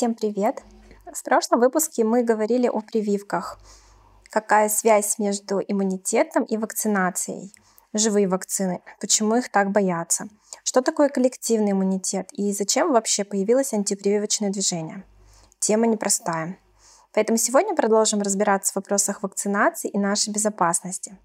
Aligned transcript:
Всем 0.00 0.14
привет! 0.14 0.62
В 1.12 1.22
прошлом 1.22 1.60
выпуске 1.60 2.04
мы 2.04 2.22
говорили 2.22 2.68
о 2.68 2.80
прививках. 2.80 3.60
Какая 4.30 4.70
связь 4.70 5.18
между 5.18 5.60
иммунитетом 5.60 6.44
и 6.44 6.56
вакцинацией? 6.56 7.52
Живые 7.92 8.26
вакцины. 8.26 8.80
Почему 8.98 9.36
их 9.36 9.50
так 9.50 9.72
боятся? 9.72 10.30
Что 10.64 10.80
такое 10.80 11.10
коллективный 11.10 11.72
иммунитет 11.72 12.30
и 12.32 12.50
зачем 12.52 12.92
вообще 12.92 13.24
появилось 13.24 13.74
антипрививочное 13.74 14.48
движение? 14.48 15.04
Тема 15.58 15.86
непростая. 15.86 16.56
Поэтому 17.12 17.36
сегодня 17.36 17.76
продолжим 17.76 18.22
разбираться 18.22 18.72
в 18.72 18.76
вопросах 18.76 19.22
вакцинации 19.22 19.90
и 19.90 19.98
нашей 19.98 20.32
безопасности. 20.32 21.18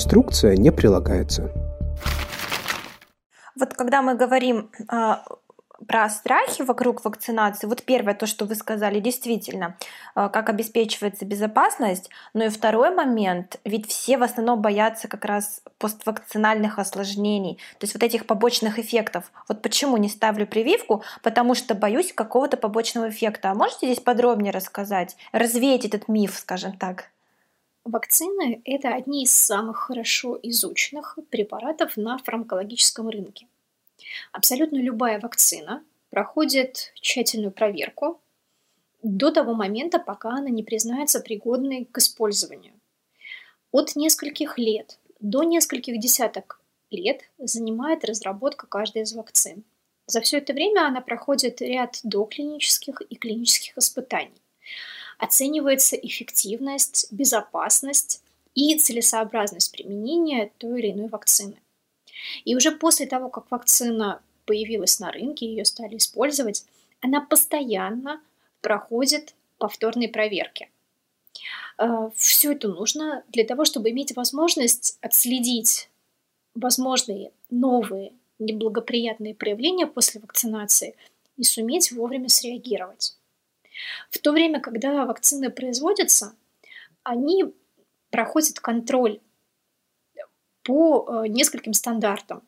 Инструкция 0.00 0.56
не 0.56 0.72
прилагается. 0.72 1.52
Вот 3.54 3.74
когда 3.74 4.00
мы 4.00 4.14
говорим 4.14 4.70
э, 4.90 5.16
про 5.86 6.08
страхи 6.08 6.62
вокруг 6.62 7.04
вакцинации, 7.04 7.66
вот 7.66 7.82
первое 7.82 8.14
то, 8.14 8.24
что 8.24 8.46
вы 8.46 8.54
сказали, 8.54 8.98
действительно, 8.98 9.76
э, 10.16 10.30
как 10.32 10.48
обеспечивается 10.48 11.26
безопасность, 11.26 12.08
но 12.32 12.44
и 12.44 12.48
второй 12.48 12.94
момент, 12.94 13.60
ведь 13.66 13.90
все 13.90 14.16
в 14.16 14.22
основном 14.22 14.62
боятся 14.62 15.06
как 15.06 15.26
раз 15.26 15.62
поствакцинальных 15.76 16.78
осложнений, 16.78 17.56
то 17.78 17.84
есть 17.84 17.92
вот 17.92 18.02
этих 18.02 18.24
побочных 18.24 18.78
эффектов. 18.78 19.30
Вот 19.48 19.60
почему 19.60 19.98
не 19.98 20.08
ставлю 20.08 20.46
прививку? 20.46 21.02
Потому 21.22 21.54
что 21.54 21.74
боюсь 21.74 22.14
какого-то 22.14 22.56
побочного 22.56 23.10
эффекта. 23.10 23.50
А 23.50 23.54
можете 23.54 23.84
здесь 23.84 24.00
подробнее 24.00 24.50
рассказать, 24.50 25.18
развеять 25.32 25.84
этот 25.84 26.08
миф, 26.08 26.38
скажем 26.38 26.72
так? 26.78 27.10
Вакцины– 27.90 28.62
это 28.64 28.94
одни 28.94 29.24
из 29.24 29.32
самых 29.32 29.78
хорошо 29.78 30.38
изученных 30.44 31.18
препаратов 31.28 31.96
на 31.96 32.18
фармакологическом 32.18 33.08
рынке. 33.08 33.48
Абсолютно 34.30 34.76
любая 34.76 35.18
вакцина 35.18 35.82
проходит 36.10 36.92
тщательную 36.94 37.50
проверку 37.50 38.20
до 39.02 39.32
того 39.32 39.54
момента, 39.54 39.98
пока 39.98 40.30
она 40.30 40.50
не 40.50 40.62
признается 40.62 41.18
пригодной 41.18 41.84
к 41.84 41.98
использованию. 41.98 42.74
От 43.72 43.96
нескольких 43.96 44.56
лет 44.56 45.00
до 45.18 45.42
нескольких 45.42 45.98
десяток 45.98 46.60
лет 46.90 47.22
занимает 47.38 48.04
разработка 48.04 48.68
каждой 48.68 49.02
из 49.02 49.14
вакцин. 49.14 49.64
За 50.06 50.20
все 50.20 50.38
это 50.38 50.52
время 50.52 50.86
она 50.86 51.00
проходит 51.00 51.60
ряд 51.60 51.98
доклинических 52.04 53.00
и 53.00 53.16
клинических 53.16 53.76
испытаний 53.76 54.40
оценивается 55.20 55.96
эффективность, 55.96 57.06
безопасность 57.12 58.22
и 58.54 58.76
целесообразность 58.78 59.72
применения 59.72 60.50
той 60.58 60.80
или 60.80 60.92
иной 60.92 61.08
вакцины. 61.08 61.56
И 62.44 62.56
уже 62.56 62.70
после 62.72 63.06
того, 63.06 63.28
как 63.28 63.50
вакцина 63.50 64.22
появилась 64.46 64.98
на 64.98 65.12
рынке, 65.12 65.46
ее 65.46 65.64
стали 65.64 65.96
использовать, 65.96 66.64
она 67.00 67.20
постоянно 67.20 68.20
проходит 68.60 69.34
повторные 69.58 70.08
проверки. 70.08 70.70
Э, 71.78 72.10
Все 72.16 72.52
это 72.52 72.68
нужно 72.68 73.24
для 73.28 73.44
того, 73.44 73.64
чтобы 73.64 73.90
иметь 73.90 74.16
возможность 74.16 74.98
отследить 75.00 75.90
возможные 76.54 77.32
новые 77.50 78.12
неблагоприятные 78.38 79.34
проявления 79.34 79.86
после 79.86 80.20
вакцинации 80.20 80.96
и 81.36 81.44
суметь 81.44 81.92
вовремя 81.92 82.28
среагировать. 82.28 83.16
В 84.10 84.18
то 84.18 84.32
время, 84.32 84.60
когда 84.60 85.04
вакцины 85.04 85.50
производятся, 85.50 86.34
они 87.02 87.52
проходят 88.10 88.60
контроль 88.60 89.20
по 90.62 91.06
э, 91.24 91.28
нескольким 91.28 91.72
стандартам. 91.72 92.42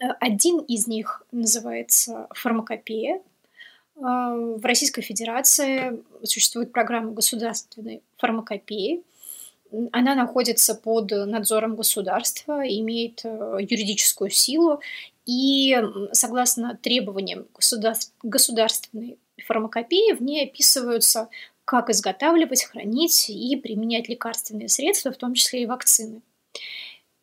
Э, 0.00 0.08
один 0.20 0.58
из 0.58 0.86
них 0.86 1.22
называется 1.30 2.26
фармакопея. 2.30 3.16
Э, 3.16 4.00
в 4.00 4.64
Российской 4.64 5.02
Федерации 5.02 6.02
существует 6.22 6.72
программа 6.72 7.12
государственной 7.12 8.02
фармакопеи. 8.18 9.02
Она 9.92 10.14
находится 10.14 10.74
под 10.74 11.10
надзором 11.10 11.74
государства, 11.74 12.62
имеет 12.62 13.24
юридическую 13.24 14.30
силу 14.30 14.80
и, 15.26 15.76
согласно 16.12 16.78
требованиям 16.80 17.46
государственной 18.22 19.18
фармакопеи, 19.44 20.12
в 20.12 20.22
ней 20.22 20.44
описываются, 20.44 21.28
как 21.64 21.90
изготавливать, 21.90 22.64
хранить 22.64 23.28
и 23.28 23.56
применять 23.56 24.08
лекарственные 24.08 24.68
средства, 24.68 25.12
в 25.12 25.16
том 25.16 25.34
числе 25.34 25.62
и 25.62 25.66
вакцины. 25.66 26.22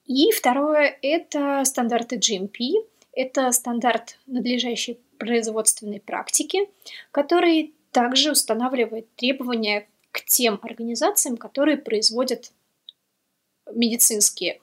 И 0.06 0.31
второе– 0.31 0.97
это 1.02 1.63
стандарты 1.66 2.18
GMP. 2.18 2.85
Это 3.13 3.52
стандарт 3.52 4.18
надлежащей 4.25 5.00
производственной 5.18 6.00
практики, 6.00 6.69
который 7.12 7.73
также 7.91 8.31
устанавливает 8.31 9.07
требования 9.16 9.88
к 10.12 10.25
тем 10.25 10.59
организациям, 10.62 11.38
которые 11.38 11.78
производят 11.78 12.52
медицинские 13.72 14.59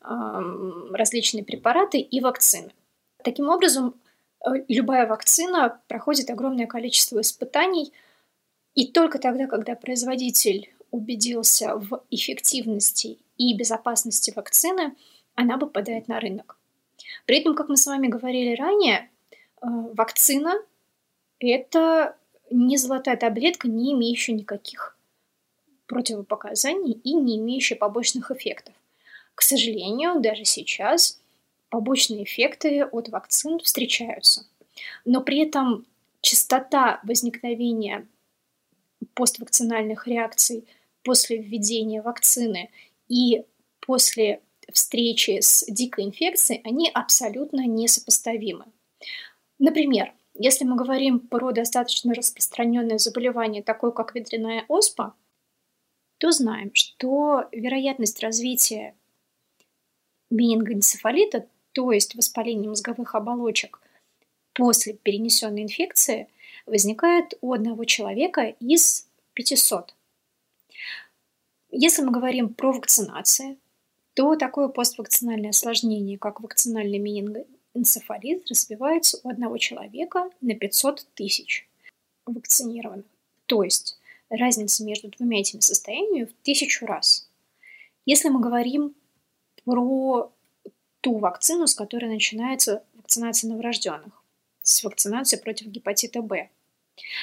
э, 0.00 0.06
различные 0.92 1.44
препараты 1.44 1.98
и 1.98 2.20
вакцины. 2.20 2.72
Таким 3.22 3.48
образом, 3.48 3.94
любая 4.68 5.06
вакцина 5.06 5.80
проходит 5.88 6.30
огромное 6.30 6.66
количество 6.66 7.20
испытаний, 7.20 7.92
и 8.74 8.86
только 8.88 9.18
тогда, 9.18 9.46
когда 9.46 9.74
производитель 9.74 10.74
убедился 10.90 11.76
в 11.76 12.04
эффективности 12.10 13.18
и 13.36 13.56
безопасности 13.56 14.32
вакцины, 14.34 14.94
она 15.34 15.58
попадает 15.58 16.08
на 16.08 16.20
рынок. 16.20 16.56
При 17.26 17.38
этом, 17.38 17.54
как 17.54 17.68
мы 17.68 17.76
с 17.76 17.86
вами 17.86 18.08
говорили 18.08 18.54
ранее, 18.54 19.10
э, 19.30 19.66
вакцина– 19.94 20.54
это 21.40 22.16
не 22.50 22.76
золотая 22.76 23.16
таблетка, 23.16 23.68
не 23.68 23.92
имеющая 23.92 24.32
никаких 24.32 24.96
противопоказаний 25.86 26.92
и 26.92 27.14
не 27.14 27.38
имеющая 27.38 27.76
побочных 27.76 28.30
эффектов. 28.30 28.74
К 29.34 29.42
сожалению, 29.42 30.20
даже 30.20 30.44
сейчас 30.44 31.20
побочные 31.74 32.22
эффекты 32.22 32.84
от 32.84 33.08
вакцин 33.08 33.58
встречаются. 33.58 34.46
Но 35.04 35.20
при 35.20 35.40
этом 35.40 35.84
частота 36.20 37.00
возникновения 37.02 38.06
поствакцинальных 39.14 40.06
реакций 40.06 40.68
после 41.02 41.38
введения 41.38 42.00
вакцины 42.00 42.70
и 43.08 43.44
после 43.80 44.40
встречи 44.72 45.40
с 45.40 45.64
дикой 45.66 46.04
инфекцией, 46.04 46.60
они 46.64 46.88
абсолютно 46.94 47.66
несопоставимы. 47.66 48.66
Например, 49.58 50.14
если 50.34 50.64
мы 50.64 50.76
говорим 50.76 51.18
про 51.18 51.50
достаточно 51.50 52.14
распространенное 52.14 52.98
заболевание, 52.98 53.64
такое 53.64 53.90
как 53.90 54.14
ветряная 54.14 54.64
оспа, 54.68 55.16
то 56.18 56.30
знаем, 56.30 56.70
что 56.72 57.48
вероятность 57.50 58.22
развития 58.22 58.94
менингоэнцефалита 60.30 61.48
то 61.74 61.90
есть 61.92 62.14
воспаление 62.14 62.70
мозговых 62.70 63.14
оболочек 63.14 63.80
после 64.54 64.94
перенесенной 64.94 65.64
инфекции, 65.64 66.28
возникает 66.66 67.34
у 67.40 67.52
одного 67.52 67.84
человека 67.84 68.54
из 68.60 69.08
500. 69.34 69.94
Если 71.72 72.02
мы 72.02 72.12
говорим 72.12 72.54
про 72.54 72.72
вакцинацию, 72.72 73.58
то 74.14 74.36
такое 74.36 74.68
поствакцинальное 74.68 75.50
осложнение, 75.50 76.16
как 76.16 76.40
вакцинальный 76.40 76.98
менингоэнцефалит, 76.98 78.48
развивается 78.48 79.18
у 79.24 79.28
одного 79.28 79.58
человека 79.58 80.30
на 80.40 80.54
500 80.54 81.04
тысяч 81.14 81.68
вакцинированных. 82.24 83.06
То 83.46 83.64
есть 83.64 83.98
разница 84.30 84.84
между 84.84 85.08
двумя 85.08 85.40
этими 85.40 85.60
состояниями 85.60 86.26
в 86.26 86.32
тысячу 86.44 86.86
раз. 86.86 87.28
Если 88.06 88.28
мы 88.28 88.40
говорим 88.40 88.94
про 89.64 90.30
ту 91.04 91.18
вакцину, 91.18 91.66
с 91.66 91.74
которой 91.74 92.06
начинается 92.06 92.82
вакцинация 92.94 93.50
новорожденных, 93.50 94.24
с 94.62 94.82
вакцинацией 94.82 95.42
против 95.42 95.66
гепатита 95.66 96.22
Б. 96.22 96.48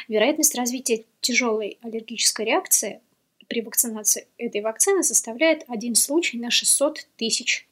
Вероятность 0.08 0.54
развития 0.54 1.06
тяжелой 1.20 1.80
аллергической 1.82 2.46
реакции 2.46 3.02
при 3.48 3.62
вакцинации 3.62 4.28
этой 4.38 4.62
вакцины 4.62 5.02
составляет 5.02 5.64
один 5.68 5.96
случай 5.96 6.38
на 6.38 6.52
600 6.52 7.08
тысяч 7.18 7.68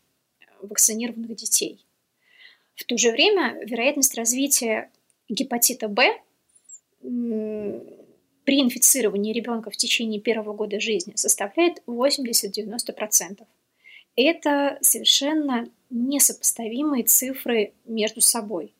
вакцинированных 0.63 1.35
детей. 1.35 1.85
В 2.73 2.85
то 2.85 2.97
же 2.97 3.11
время 3.11 3.59
вероятность 3.63 4.15
развития 4.15 4.89
гепатита 5.29 5.88
Б 5.88 6.19
при 7.01 8.61
инфицировании 8.61 9.31
ребенка 9.31 9.69
в 9.69 9.77
течение 9.77 10.19
первого 10.19 10.53
года 10.53 10.79
жизни 10.79 11.13
составляет 11.15 11.83
80-90%. 11.85 13.45
Это 14.15 14.79
совершенно 14.81 15.69
несопоставимые 15.89 17.03
цифры 17.03 17.74
между 17.86 18.21
собой. 18.21 18.74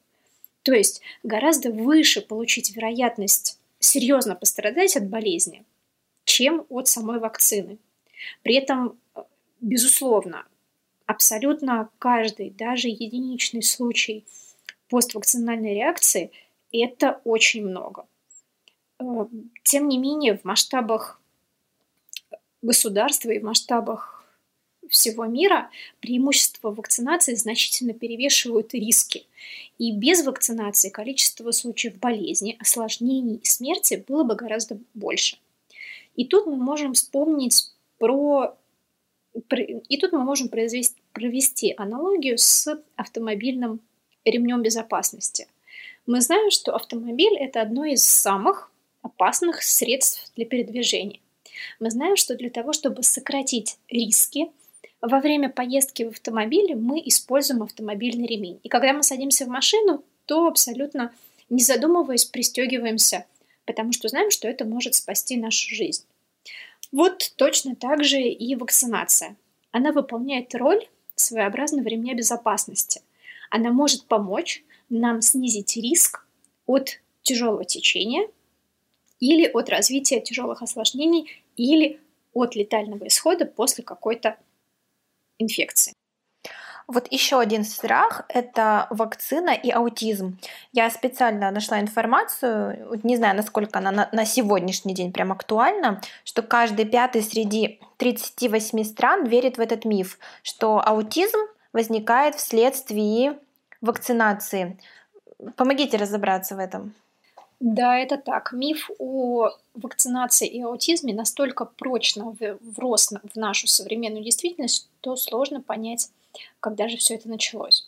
То 0.64 0.74
есть 0.74 1.02
гораздо 1.24 1.72
выше 1.72 2.22
получить 2.22 2.76
вероятность 2.76 3.60
серьезно 3.80 4.36
пострадать 4.36 4.96
от 4.98 5.08
болезни, 5.08 5.66
чем 6.26 6.66
от 6.70 6.88
самой 6.88 7.20
вакцины. 7.20 7.80
При 8.44 8.56
этом, 8.56 9.00
безусловно, 9.62 10.46
абсолютно 11.06 11.90
каждый, 11.98 12.50
даже 12.52 12.90
единичный 12.90 13.64
случай 13.64 14.26
поствакцинальной 14.90 15.76
реакции– 15.76 16.32
это 16.72 17.22
очень 17.24 17.66
много. 17.66 18.06
Э, 19.00 19.26
тем 19.64 19.88
не 19.88 19.98
менее, 19.98 20.38
в 20.38 20.44
масштабах 20.44 21.22
государства 22.62 23.32
и 23.32 23.40
в 23.40 23.44
масштабах 23.44 24.19
всего 24.90 25.26
мира 25.26 25.70
преимущества 26.00 26.72
вакцинации 26.72 27.36
значительно 27.36 27.94
перевешивают 27.94 28.74
риски. 28.74 29.26
И 29.78 29.92
без 29.92 30.26
вакцинации 30.26 30.90
количество 30.90 31.52
случаев 31.52 31.98
болезни, 32.00 32.58
осложнений 32.60 33.38
и 33.38 33.46
смерти 33.46 34.04
было 34.08 34.24
бы 34.24 34.36
гораздо 34.36 34.78
больше. 34.94 35.38
И 36.16 36.26
тут 36.26 36.48
мы 36.48 36.58
можем 36.58 36.94
вспомнить 36.94 37.72
про... 37.98 38.58
И 39.50 39.98
тут 39.98 40.12
мы 40.12 40.24
можем 40.24 40.50
произвести, 40.50 40.96
провести 41.14 41.74
аналогию 41.78 42.38
с 42.38 42.68
автомобильным 42.96 43.80
ремнем 44.26 44.62
безопасности. 44.62 45.48
Мы 46.06 46.22
знаем, 46.22 46.52
что 46.52 46.76
автомобиль– 46.76 47.38
это 47.40 47.62
одно 47.62 47.86
из 47.86 48.04
самых 48.04 48.72
опасных 49.02 49.64
средств 49.64 50.32
для 50.36 50.46
передвижения. 50.46 51.20
Мы 51.80 51.92
знаем, 51.92 52.16
что 52.16 52.36
для 52.36 52.50
того, 52.50 52.74
чтобы 52.74 53.04
сократить 53.04 53.78
риски, 53.90 54.52
во 55.02 55.20
время 55.20 55.50
поездки 55.50 56.04
в 56.04 56.10
автомобиле 56.10 56.76
мы 56.76 57.02
используем 57.06 57.64
автомобильный 57.64 58.28
ремень. 58.28 58.60
И 58.64 58.70
когда 58.70 58.94
мы 58.94 59.04
садимся 59.04 59.46
в 59.46 59.50
машину, 59.50 60.04
то 60.26 60.48
абсолютно 60.48 61.14
не 61.50 61.64
задумываясь 61.64 62.26
пристегиваемся, 62.26 63.26
потому 63.66 63.94
что 63.94 64.08
знаем, 64.08 64.30
что 64.30 64.48
это 64.48 64.66
может 64.66 64.96
спасти 64.96 65.38
нашу 65.38 65.74
жизнь. 65.74 66.06
Вот 66.92 67.34
точно 67.38 67.76
так 67.76 68.04
же 68.04 68.22
и 68.22 68.56
вакцинация. 68.56 69.36
Она 69.72 69.92
выполняет 69.92 70.54
роль 70.56 70.88
своеобразного 71.16 71.88
ремня 71.88 72.14
безопасности. 72.14 73.02
Она 73.50 73.72
может 73.72 74.06
помочь 74.06 74.64
нам 74.90 75.22
снизить 75.22 75.76
риск 75.78 76.26
от 76.66 77.00
тяжелого 77.22 77.66
течения 77.66 78.28
или 79.20 79.48
от 79.48 79.70
развития 79.70 80.20
тяжелых 80.20 80.62
осложнений 80.62 81.30
или 81.58 82.00
от 82.34 82.56
летального 82.56 83.08
исхода 83.08 83.46
после 83.46 83.84
какой-то 83.84 84.38
инфекции. 85.40 85.94
Вот 86.92 87.08
еще 87.12 87.40
один 87.40 87.66
страх– 87.66 88.24
это 88.30 88.88
вакцина 88.90 89.52
и 89.52 89.70
аутизм. 89.70 90.40
Я 90.72 90.90
специально 90.90 91.52
нашла 91.52 91.80
информацию, 91.80 93.00
не 93.04 93.16
знаю, 93.16 93.36
насколько 93.36 93.78
она 93.78 93.92
на, 93.92 94.10
на 94.12 94.26
сегодняшний 94.26 94.96
день 94.96 95.14
прям 95.14 95.32
актуальна, 95.32 96.02
что 96.24 96.42
каждый 96.42 96.86
пятый 96.86 97.22
среди 97.22 97.80
38 97.98 98.84
стран 98.86 99.26
верит 99.26 99.60
в 99.60 99.62
этот 99.62 99.86
миф, 99.86 100.18
что 100.42 100.82
аутизм 100.84 101.38
возникает 101.74 102.34
вследствие 102.34 103.38
вакцинации. 103.82 104.80
Помогите 105.58 105.98
разобраться 105.98 106.56
в 106.56 106.60
этом. 106.60 106.96
Да, 107.60 107.98
это 107.98 108.18
так. 108.18 108.54
Миф 108.54 108.90
о 109.00 109.50
вакцинации 109.74 110.48
и 110.48 110.62
аутизме 110.62 111.14
настолько 111.14 111.66
прочно 111.66 112.36
врос 112.62 113.10
в 113.12 113.36
нашу 113.36 113.68
современную 113.68 114.24
действительность, 114.24 114.88
что 115.02 115.16
сложно 115.18 115.62
понять, 115.62 116.10
когда 116.62 116.88
же 116.88 116.98
все 116.98 117.16
это 117.16 117.28
началось. 117.28 117.88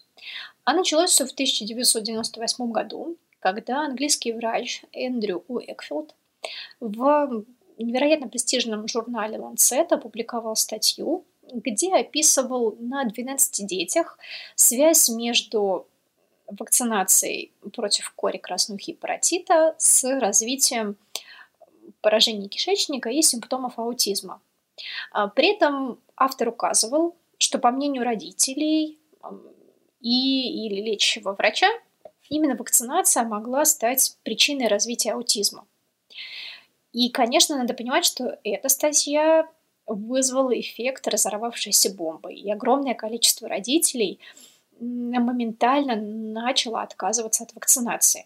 А 0.65 0.73
началось 0.73 1.11
все 1.11 1.25
в 1.25 1.31
1998 1.31 2.71
году, 2.71 3.15
когда 3.39 3.85
английский 3.85 4.33
врач 4.33 4.83
Эндрю 4.91 5.43
Уэкфилд 5.47 6.13
в 6.79 7.45
невероятно 7.77 8.27
престижном 8.27 8.87
журнале 8.87 9.37
Lancet 9.37 9.87
опубликовал 9.89 10.55
статью, 10.55 11.23
где 11.53 11.95
описывал 11.95 12.75
на 12.79 13.05
12 13.05 13.65
детях 13.65 14.17
связь 14.55 15.09
между 15.09 15.87
вакцинацией 16.59 17.51
против 17.73 18.11
кори 18.11 18.37
краснухи 18.37 18.91
и 18.91 18.93
с 19.77 20.03
развитием 20.19 20.97
поражений 22.01 22.47
кишечника 22.47 23.09
и 23.09 23.21
симптомов 23.21 23.77
аутизма. 23.77 24.41
А, 25.11 25.27
при 25.27 25.53
этом 25.53 25.99
автор 26.15 26.49
указывал, 26.49 27.15
что 27.37 27.59
по 27.59 27.71
мнению 27.71 28.03
родителей 28.03 28.99
и 29.99 30.65
или 30.65 30.81
лечащего 30.81 31.33
врача, 31.33 31.67
именно 32.29 32.55
вакцинация 32.55 33.23
могла 33.23 33.65
стать 33.65 34.17
причиной 34.23 34.67
развития 34.67 35.13
аутизма. 35.13 35.65
И, 36.91 37.09
конечно, 37.09 37.57
надо 37.57 37.73
понимать, 37.73 38.05
что 38.05 38.39
эта 38.43 38.67
статья 38.67 39.47
вызвала 39.85 40.59
эффект 40.59 41.07
разорвавшейся 41.07 41.93
бомбы. 41.93 42.33
И 42.33 42.49
огромное 42.51 42.95
количество 42.95 43.47
родителей– 43.47 44.19
моментально 44.81 45.95
начала 45.95 46.81
отказываться 46.81 47.43
от 47.43 47.53
вакцинации. 47.53 48.25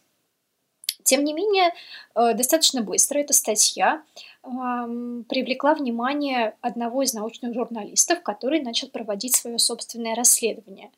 Тем 1.04 1.24
не 1.24 1.34
менее, 1.34 1.72
э, 2.16 2.34
достаточно 2.34 2.81
быстро 2.81 3.19
эта 3.19 3.34
статья 3.34 4.04
привлекла 4.42 5.74
внимание 5.74 6.56
одного 6.62 7.02
из 7.02 7.16
научных 7.16 7.56
журналистов, 7.56 8.22
который 8.22 8.62
начал 8.62 8.90
проводить 8.90 9.36
свое 9.36 9.57
собственное 9.57 10.13
расследование. 10.13 10.92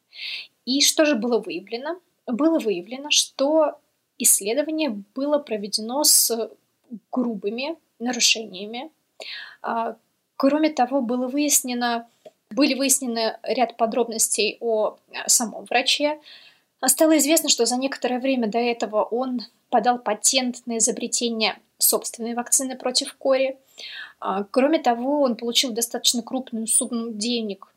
И 0.65 0.81
что 0.81 1.05
же 1.05 1.15
было 1.15 1.39
выявлено? 1.39 1.99
Было 2.25 2.59
выявлено, 2.59 3.09
что 3.09 3.79
исследование 4.17 4.89
было 5.15 5.39
проведено 5.39 6.03
с 6.03 6.51
грубыми 7.09 7.77
нарушениями. 7.99 8.91
А, 9.61 9.95
кроме 10.35 10.69
того, 10.69 11.01
было 11.01 11.27
выяснено 11.27 12.07
были 12.49 12.73
выяснены 12.73 13.37
ряд 13.43 13.77
подробностей 13.77 14.57
о 14.61 14.97
э, 15.11 15.27
самом 15.27 15.65
враче. 15.65 16.19
Стало 16.85 17.17
известно, 17.17 17.49
что 17.49 17.65
за 17.65 17.75
некоторое 17.77 18.19
время 18.19 18.47
до 18.47 18.59
этого 18.59 19.03
он 19.03 19.41
подал 19.69 19.99
патент 19.99 20.65
на 20.65 20.77
изобретение 20.77 21.59
собственной 21.77 22.35
вакцины 22.35 22.77
против 22.77 23.15
кори. 23.15 23.57
А, 24.19 24.43
кроме 24.43 24.79
того, 24.79 25.21
он 25.21 25.35
получил 25.35 25.71
достаточно 25.71 26.21
крупную 26.21 26.67
сумму 26.67 27.11
денег 27.11 27.67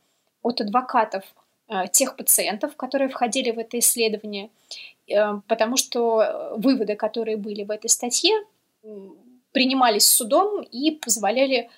от 0.43 0.61
адвокатов 0.61 1.25
э, 1.69 1.89
тех 1.93 2.17
пациентов, 2.17 2.77
которые 2.77 3.09
входили 3.09 3.51
в 3.51 3.59
это 3.59 3.79
исследование, 3.79 4.51
э, 5.09 5.41
потому 5.49 5.77
что 5.77 6.55
выводы, 6.57 6.95
которые 6.95 7.37
были 7.37 7.65
в 7.65 7.71
этой 7.71 7.89
статье, 7.89 8.35
принимались 9.53 10.09
судом 10.09 10.63
и 10.63 10.93
позволяли 10.93 11.69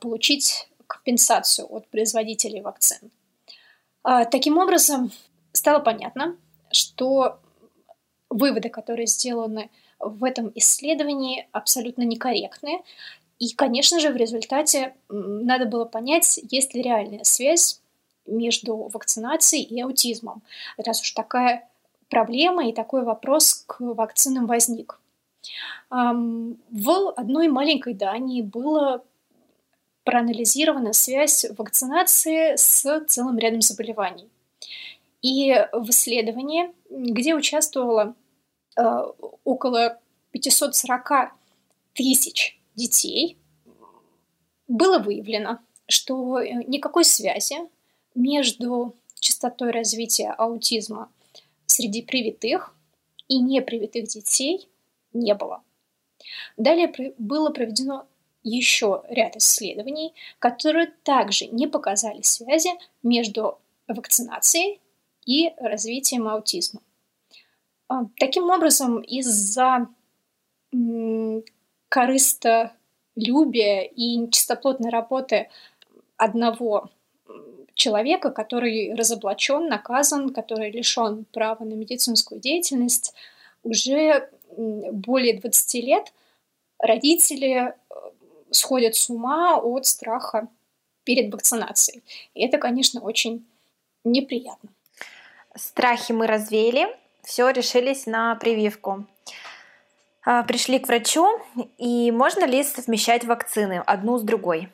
получить 0.00 0.68
компенсацию 0.88 1.72
от 1.72 1.86
производителей 1.88 2.60
вакцин. 2.60 3.10
А, 4.02 4.24
таким 4.24 4.58
образом, 4.58 5.12
стало 5.52 5.78
понятно, 5.78 6.36
что 6.72 7.38
выводы, 8.30 8.68
которые 8.68 9.06
сделаны 9.06 9.70
в 10.00 10.24
этом 10.24 10.50
исследовании, 10.54 11.48
абсолютно 11.52 12.02
некорректны. 12.02 12.82
И, 13.38 13.54
конечно 13.54 14.00
же, 14.00 14.10
в 14.10 14.16
результате 14.16 14.94
надо 15.08 15.66
было 15.66 15.84
понять, 15.84 16.40
есть 16.50 16.74
ли 16.74 16.82
реальная 16.82 17.24
связь 17.24 17.80
между 18.26 18.76
вакцинацией 18.92 19.62
и 19.62 19.80
аутизмом, 19.80 20.42
раз 20.76 21.00
уж 21.00 21.12
такая 21.12 21.68
проблема 22.10 22.68
и 22.68 22.72
такой 22.72 23.04
вопрос 23.04 23.64
к 23.66 23.80
вакцинам 23.80 24.46
возник. 24.46 25.00
В 25.90 27.12
одной 27.16 27.48
маленькой 27.48 27.94
Дании 27.94 28.42
было 28.42 29.02
проанализирована 30.08 30.94
связь 30.94 31.44
вакцинации 31.58 32.56
с 32.56 33.04
целым 33.08 33.36
рядом 33.36 33.60
заболеваний. 33.60 34.26
И 35.20 35.54
в 35.74 35.90
исследовании, 35.90 36.70
где 36.88 37.34
участвовало 37.34 38.14
э, 38.74 38.82
около 39.44 40.00
540 40.30 41.34
тысяч 41.92 42.58
детей, 42.74 43.36
было 44.66 44.98
выявлено, 44.98 45.58
что 45.86 46.40
никакой 46.42 47.04
связи 47.04 47.56
между 48.14 48.94
частотой 49.20 49.72
развития 49.72 50.30
аутизма 50.38 51.12
среди 51.66 52.00
привитых 52.00 52.74
и 53.28 53.40
непривитых 53.40 54.08
детей 54.08 54.70
не 55.12 55.34
было. 55.34 55.62
Далее 56.56 57.14
было 57.18 57.50
проведено 57.50 58.06
еще 58.42 59.02
ряд 59.08 59.36
исследований, 59.36 60.14
которые 60.38 60.92
также 61.02 61.46
не 61.46 61.66
показали 61.66 62.22
связи 62.22 62.70
между 63.02 63.58
вакцинацией 63.86 64.80
и 65.26 65.52
развитием 65.58 66.28
аутизма. 66.28 66.80
А, 67.88 68.04
таким 68.18 68.50
образом, 68.50 69.00
из-за 69.00 69.88
корыстолюбия 71.88 73.82
и 73.82 74.16
нечистоплотной 74.16 74.90
работы 74.90 75.48
одного 76.18 76.90
человека, 77.74 78.30
который 78.30 78.94
разоблачен, 78.94 79.68
наказан, 79.68 80.34
который 80.34 80.70
лишен 80.70 81.24
права 81.32 81.64
на 81.64 81.74
медицинскую 81.74 82.40
деятельность, 82.40 83.14
уже 83.62 84.30
более 84.56 85.38
20 85.38 85.74
лет 85.84 86.12
родители 86.78 87.74
сходят 88.50 88.94
с 88.94 89.10
ума 89.10 89.58
от 89.58 89.86
страха 89.86 90.48
перед 91.04 91.32
вакцинацией. 91.32 92.02
И 92.34 92.44
это, 92.44 92.58
конечно, 92.58 93.00
очень 93.00 93.46
неприятно. 94.04 94.70
Страхи 95.54 96.12
мы 96.12 96.26
развеяли, 96.26 96.86
все 97.22 97.50
решились 97.50 98.06
на 98.06 98.34
прививку. 98.36 99.06
А, 100.24 100.42
пришли 100.42 100.78
к 100.78 100.88
врачу, 100.88 101.26
и 101.78 102.10
можно 102.10 102.44
ли 102.44 102.62
совмещать 102.62 103.24
вакцины 103.24 103.82
одну 103.86 104.18
с 104.18 104.22
другой? 104.22 104.68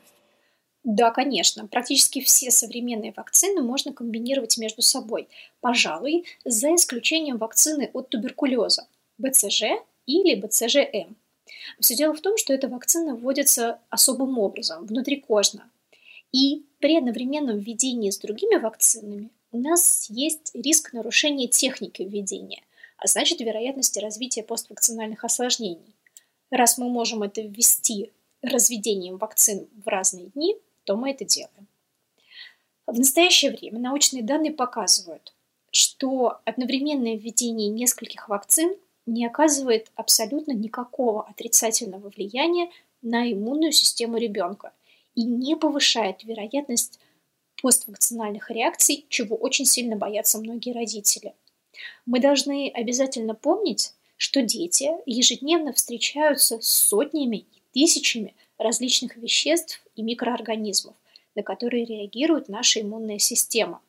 Да, 0.83 1.11
конечно. 1.11 1.67
Практически 1.67 2.21
все 2.21 2.51
современные 2.51 3.15
вакцины 3.17 3.63
можно 3.63 3.93
комбинировать 3.93 4.59
между 4.59 4.83
собой. 4.83 5.29
Пожалуй, 5.61 6.27
за 6.45 6.75
исключением 6.75 7.39
вакцины 7.39 7.91
от 7.95 8.11
туберкулеза 8.11 8.87
БЦЖ 9.17 9.63
или 10.07 10.35
БЦЖМ. 10.35 11.15
Все 11.81 11.97
дело 11.97 12.15
в 12.15 12.21
том, 12.21 12.37
что 12.37 12.53
эта 12.53 12.69
вакцина 12.69 13.15
вводится 13.15 13.79
особым 13.91 14.39
образом, 14.39 14.87
внутрикожно. 14.87 15.71
И 16.33 16.65
при 16.81 16.97
одновременном 16.97 17.59
введении 17.59 18.11
с 18.11 18.19
другими 18.19 18.57
вакцинами 18.57 19.31
у 19.53 19.59
нас 19.59 20.09
есть 20.11 20.51
риск 20.55 20.93
нарушения 20.93 21.47
техники 21.47 22.03
введения, 22.03 22.63
а 22.99 23.07
значит 23.07 23.41
вероятности 23.41 24.01
развития 24.01 24.43
поствакцинальных 24.43 25.25
осложнений. 25.25 25.95
Раз 26.51 26.79
мы 26.79 26.89
можем 26.89 27.23
это 27.23 27.41
ввести 27.41 28.13
разведением 28.43 29.17
вакцин 29.17 29.69
в 29.85 29.89
разные 29.89 30.27
дни, 30.27 30.57
то 30.85 30.97
мы 30.97 31.13
это 31.13 31.25
делаем. 31.25 31.69
В 32.87 32.99
настоящее 32.99 33.51
время 33.51 33.79
научные 33.79 34.23
данные 34.23 34.53
показывают, 34.53 35.33
что 35.71 36.41
одновременное 36.45 37.17
введение 37.17 37.69
нескольких 37.69 38.29
вакцин 38.29 38.77
не 39.07 39.27
оказывает 39.27 39.91
абсолютно 39.95 40.53
никакого 40.53 41.27
отрицательного 41.27 42.09
влияния 42.09 42.71
на 43.03 43.31
иммунную 43.31 43.73
систему 43.73 44.17
ребенка 44.17 44.73
и 45.15 45.25
не 45.25 45.57
повышает 45.57 46.25
вероятность 46.25 46.99
поствакцинальных 47.63 48.51
реакций, 48.51 49.07
чего 49.09 49.37
очень 49.37 49.67
сильно 49.67 49.97
боятся 49.97 50.39
многие 50.39 50.73
родители. 50.73 51.35
Мы 52.07 52.21
должны 52.21 52.71
обязательно 52.71 53.35
помнить, 53.35 53.95
что 54.17 54.43
дети 54.43 54.91
ежедневно 55.07 55.73
встречаются 55.73 56.61
с 56.61 56.69
сотнями 56.69 57.47
и 57.53 57.63
тысячами 57.73 58.35
различных 58.59 59.17
веществ 59.17 59.85
и 59.97 60.03
микроорганизмов, 60.03 60.95
на 61.35 61.43
которые 61.43 61.85
реагирует 61.85 62.49
наша 62.49 62.81
иммунная 62.81 63.19
система. 63.19 63.81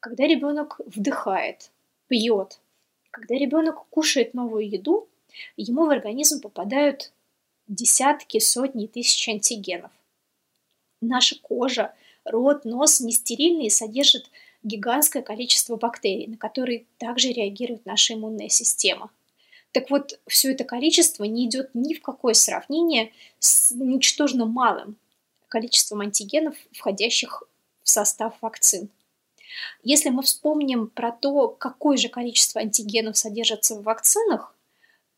Когда 0.00 0.26
ребенок 0.26 0.80
вдыхает, 0.86 1.70
пьет, 2.06 2.60
когда 3.16 3.34
ребенок 3.34 3.86
кушает 3.88 4.34
новую 4.34 4.68
еду, 4.68 5.08
ему 5.56 5.86
в 5.86 5.88
организм 5.88 6.42
попадают 6.42 7.12
десятки, 7.66 8.38
сотни 8.38 8.86
тысяч 8.86 9.26
антигенов. 9.26 9.90
Наша 11.00 11.40
кожа, 11.40 11.94
рот, 12.26 12.66
нос 12.66 13.00
не 13.00 13.12
стерильные 13.12 13.68
и 13.68 13.70
содержат 13.70 14.30
гигантское 14.62 15.22
количество 15.22 15.76
бактерий, 15.76 16.26
на 16.26 16.36
которые 16.36 16.84
также 16.98 17.28
реагирует 17.28 17.86
наша 17.86 18.12
иммунная 18.12 18.50
система. 18.50 19.10
Так 19.72 19.88
вот, 19.88 20.20
все 20.26 20.52
это 20.52 20.64
количество 20.64 21.24
не 21.24 21.46
идет 21.46 21.70
ни 21.72 21.94
в 21.94 22.02
какое 22.02 22.34
сравнение 22.34 23.12
с 23.38 23.70
ничтожно 23.70 24.44
малым 24.44 24.98
количеством 25.48 26.02
антигенов, 26.02 26.54
входящих 26.70 27.44
в 27.82 27.88
состав 27.88 28.34
вакцин. 28.42 28.90
Если 29.82 30.10
мы 30.10 30.22
вспомним 30.22 30.88
про 30.88 31.12
то, 31.12 31.48
какое 31.48 31.96
же 31.96 32.08
количество 32.08 32.60
антигенов 32.60 33.16
содержится 33.16 33.76
в 33.76 33.82
вакцинах, 33.82 34.54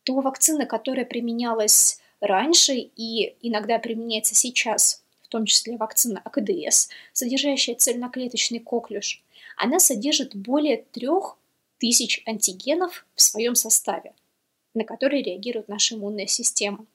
то 0.04 0.14
вакцина, 0.20 0.66
которая 0.66 1.04
применялась 1.04 2.00
раньше 2.20 2.75
и 2.75 3.37
иногда 3.42 3.78
применяется 3.78 4.35
сейчас, 4.35 5.02
в 5.23 5.28
том 5.28 5.44
числе 5.44 5.76
вакцина 5.76 6.23
АКДС, 6.25 6.88
содержащая 7.12 7.76
цельноклеточный 7.76 8.61
коклюш, 8.61 9.23
она 9.56 9.78
содержит 9.80 10.35
более 10.35 10.78
трех 10.92 11.37
тысяч 11.78 12.23
антигенов 12.26 13.06
в 13.14 13.20
своем 13.20 13.54
составе, 13.54 14.12
на 14.75 14.85
которые 14.85 15.23
реагирует 15.23 15.68
наша 15.68 15.94
иммунная 15.94 16.26
система. 16.26 16.87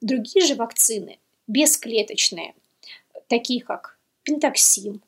Другие 0.00 0.44
же 0.44 0.54
вакцины, 0.54 1.18
бесклеточные, 1.46 2.54
такие 3.28 3.62
как 3.62 3.98
пентоксим 4.22 5.02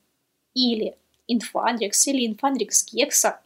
или 0.55 0.97
инфандрикс 1.27 2.07
или 2.09 2.27
инфандрикс 2.27 2.87
гекса, 2.93 3.41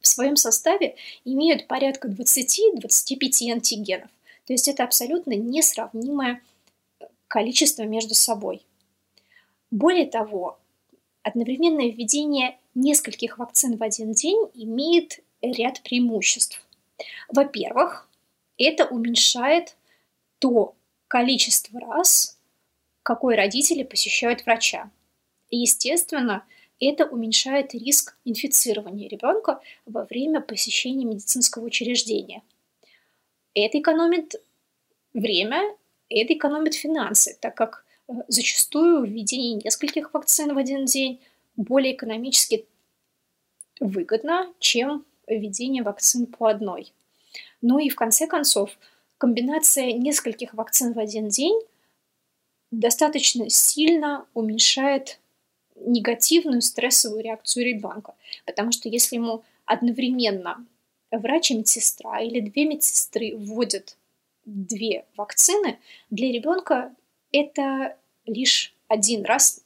в 0.00 0.06
своем 0.08 0.36
составе 0.36 0.96
имеют 1.24 1.68
порядка 1.68 2.08
20-25 2.08 3.52
антигенов. 3.52 4.10
То 4.46 4.52
есть 4.52 4.66
это 4.66 4.82
абсолютно 4.82 5.34
несравнимое 5.34 6.42
количество 7.28 7.84
между 7.84 8.14
собой. 8.14 8.62
Более 9.70 10.06
того, 10.06 10.58
одновременное 11.22 11.90
введение 11.90 12.58
нескольких 12.74 13.38
вакцин 13.38 13.76
в 13.76 13.82
один 13.82 14.12
день 14.12 14.38
имеет 14.54 15.20
ряд 15.40 15.82
преимуществ. 15.82 16.66
Во-первых, 17.28 18.08
это 18.58 18.86
уменьшает 18.86 19.76
то 20.38 20.74
количество 21.08 21.80
раз, 21.80 22.38
какое 23.02 23.36
родители 23.36 23.82
посещают 23.82 24.44
врача. 24.44 24.90
Естественно, 25.50 26.44
это 26.86 27.06
уменьшает 27.06 27.74
риск 27.74 28.16
инфицирования 28.24 29.08
ребенка 29.08 29.60
во 29.86 30.04
время 30.04 30.40
посещения 30.40 31.04
медицинского 31.04 31.64
учреждения. 31.64 32.42
Это 33.54 33.78
экономит 33.78 34.34
время, 35.12 35.62
это 36.08 36.32
экономит 36.32 36.74
финансы, 36.74 37.36
так 37.40 37.54
как 37.54 37.84
э, 38.08 38.12
зачастую 38.28 39.04
введение 39.04 39.60
нескольких 39.64 40.12
вакцин 40.14 40.54
в 40.54 40.58
один 40.58 40.84
день 40.86 41.20
более 41.56 41.94
экономически 41.94 42.66
выгодно, 43.78 44.52
чем 44.58 45.04
введение 45.26 45.82
вакцин 45.82 46.26
по 46.26 46.48
одной. 46.48 46.92
Ну 47.60 47.78
и 47.78 47.88
в 47.88 47.96
конце 47.96 48.26
концов, 48.26 48.70
комбинация 49.18 49.92
нескольких 49.92 50.54
вакцин 50.54 50.94
в 50.94 50.98
один 50.98 51.28
день 51.28 51.60
достаточно 52.70 53.48
сильно 53.50 54.26
уменьшает 54.34 55.20
негативную 55.86 56.62
стрессовую 56.62 57.22
реакцию 57.22 57.66
ребенка. 57.66 58.14
Потому 58.46 58.72
что 58.72 58.88
если 58.88 59.16
ему 59.16 59.44
одновременно 59.64 60.66
врач 61.10 61.50
и 61.50 61.54
медсестра 61.56 62.20
или 62.20 62.40
две 62.40 62.64
медсестры 62.66 63.36
вводят 63.36 63.96
две 64.44 65.04
вакцины, 65.16 65.78
для 66.10 66.32
ребенка 66.32 66.94
это 67.30 67.96
лишь 68.26 68.74
один 68.88 69.24
раз 69.24 69.64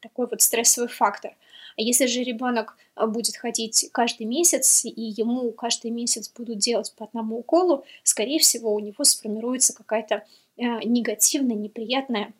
такой 0.00 0.28
вот 0.28 0.40
стрессовый 0.40 0.88
фактор. 0.88 1.36
А 1.76 1.82
если 1.82 2.06
же 2.06 2.22
ребенок 2.22 2.76
будет 2.96 3.36
ходить 3.36 3.88
каждый 3.92 4.26
месяц, 4.26 4.84
и 4.84 4.90
ему 4.90 5.50
каждый 5.52 5.90
месяц 5.90 6.30
будут 6.30 6.58
делать 6.58 6.92
по 6.96 7.04
одному 7.04 7.38
уколу, 7.38 7.84
скорее 8.02 8.38
всего, 8.38 8.74
у 8.74 8.80
него 8.80 9.04
сформируется 9.04 9.74
какая-то 9.74 10.24
э, 10.56 10.62
негативная, 10.84 11.56
неприятная 11.56 12.32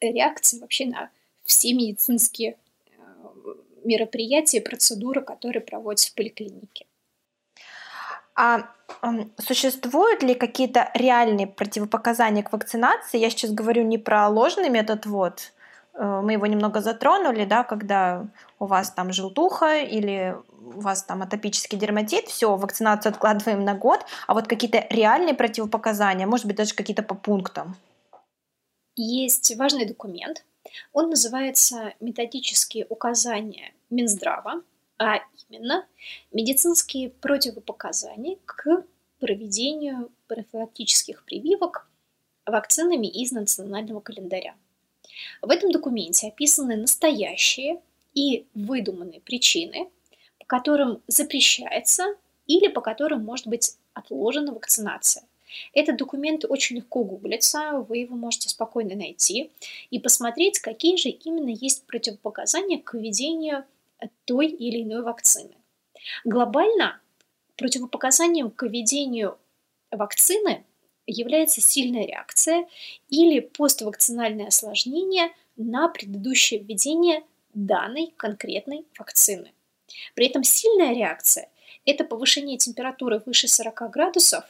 реакция 0.00 0.60
вообще 0.60 0.86
на 0.86 1.10
все 1.50 1.74
медицинские 1.74 2.50
э, 2.52 2.94
мероприятия, 3.84 4.60
процедуры, 4.60 5.20
которые 5.20 5.62
проводятся 5.62 6.10
в 6.10 6.14
поликлинике. 6.14 6.86
А 8.36 8.70
существуют 9.38 10.22
ли 10.22 10.34
какие-то 10.34 10.90
реальные 10.94 11.46
противопоказания 11.48 12.42
к 12.42 12.52
вакцинации? 12.52 13.18
Я 13.18 13.30
сейчас 13.30 13.50
говорю 13.50 13.82
не 13.82 13.98
про 13.98 14.28
ложный 14.28 14.70
метод 14.70 15.06
вот, 15.06 15.52
э, 15.94 16.20
мы 16.22 16.34
его 16.34 16.46
немного 16.46 16.80
затронули, 16.80 17.44
да, 17.44 17.64
когда 17.64 18.26
у 18.60 18.66
вас 18.66 18.92
там 18.92 19.12
желтуха 19.12 19.80
или 19.80 20.36
у 20.76 20.80
вас 20.80 21.02
там 21.02 21.22
атопический 21.22 21.76
дерматит, 21.76 22.28
все, 22.28 22.54
вакцинацию 22.56 23.10
откладываем 23.10 23.64
на 23.64 23.74
год, 23.74 24.06
а 24.28 24.34
вот 24.34 24.46
какие-то 24.46 24.86
реальные 24.88 25.34
противопоказания, 25.34 26.28
может 26.28 26.46
быть, 26.46 26.56
даже 26.56 26.74
какие-то 26.74 27.02
по 27.02 27.16
пунктам? 27.16 27.74
Есть 28.94 29.56
важный 29.56 29.86
документ, 29.86 30.44
он 30.92 31.10
называется 31.10 31.94
«Методические 32.00 32.86
указания 32.88 33.72
Минздрава», 33.90 34.62
а 34.98 35.20
именно 35.48 35.86
медицинские 36.32 37.10
противопоказания 37.10 38.36
к 38.44 38.84
проведению 39.18 40.10
профилактических 40.26 41.24
прививок 41.24 41.88
вакцинами 42.46 43.06
из 43.06 43.32
национального 43.32 44.00
календаря. 44.00 44.54
В 45.42 45.50
этом 45.50 45.72
документе 45.72 46.28
описаны 46.28 46.76
настоящие 46.76 47.80
и 48.14 48.46
выдуманные 48.54 49.20
причины, 49.20 49.90
по 50.38 50.46
которым 50.46 51.02
запрещается 51.06 52.04
или 52.46 52.68
по 52.68 52.80
которым 52.80 53.24
может 53.24 53.46
быть 53.46 53.76
отложена 53.94 54.52
вакцинация. 54.52 55.24
Этот 55.72 55.96
документ 55.96 56.44
очень 56.48 56.76
легко 56.76 57.04
гуглится, 57.04 57.84
вы 57.88 57.98
его 57.98 58.16
можете 58.16 58.48
спокойно 58.48 58.94
найти 58.94 59.50
и 59.90 59.98
посмотреть, 59.98 60.58
какие 60.60 60.96
же 60.96 61.08
именно 61.08 61.50
есть 61.50 61.84
противопоказания 61.86 62.78
к 62.78 62.94
введению 62.94 63.64
той 64.24 64.46
или 64.48 64.82
иной 64.82 65.02
вакцины. 65.02 65.54
Глобально 66.24 67.00
Противопоказанием 67.60 68.50
к 68.50 68.62
введению 68.62 69.36
вакцины 69.90 70.64
является 71.06 71.60
сильная 71.60 72.06
реакция 72.06 72.66
или 73.10 73.40
поствакцинальное 73.40 74.46
осложнение 74.46 75.28
на 75.58 75.88
предыдущее 75.88 76.60
введение 76.60 77.22
данной 77.52 78.14
конкретной 78.16 78.86
вакцины. 78.98 79.52
При 80.14 80.24
этом 80.24 80.42
сильная 80.42 80.94
реакция– 80.94 81.50
это 81.84 82.02
повышение 82.04 82.56
температуры 82.56 83.20
выше 83.26 83.46
40 83.46 83.90
градусов 83.90 84.44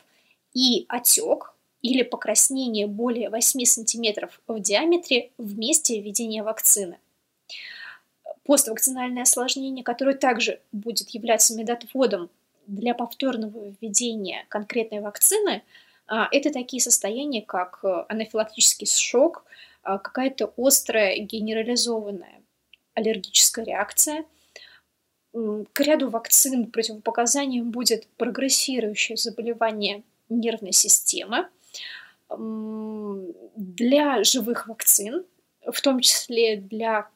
и 0.55 0.87
отек 0.89 1.55
или 1.83 2.03
покраснение 2.03 2.87
более 2.87 3.31
8 3.31 3.65
см 3.65 4.31
в 4.47 4.61
диаметре 4.61 5.31
в 5.39 5.59
месте 5.59 6.01
введения 6.01 6.43
вакцины. 6.43 6.99
Поствакцинальное 8.45 9.23
осложнение, 9.23 9.85
которое 9.85 10.17
также 10.17 10.61
будет 10.73 11.11
являться 11.11 11.57
медотводом 11.57 12.31
для 12.67 12.95
повторного 12.95 13.75
введения 13.81 14.45
конкретной 14.49 15.01
вакцины, 15.01 15.63
а, 16.07 16.29
это 16.33 16.53
такие 16.53 16.83
состояния, 16.83 17.41
как 17.41 17.79
э, 17.85 18.05
анафилактический 18.09 18.87
шок, 18.87 19.45
а, 19.83 19.99
какая-то 19.99 20.53
острая 20.57 21.17
генерализованная 21.19 22.43
аллергическая 22.95 23.65
реакция. 23.65 24.25
К 25.33 25.81
ряду 25.81 26.11
вакцин 26.11 26.67
противопоказанием 26.67 27.71
будет 27.71 28.09
прогрессирующее 28.17 29.17
заболевание 29.17 30.03
нервной 30.31 30.73
системы. 30.73 31.49
Для 32.29 34.25
живых 34.25 34.69
вакцин, 34.69 35.25
в 35.67 35.81
том 35.81 36.01
числе 36.01 36.57
для 36.57 37.09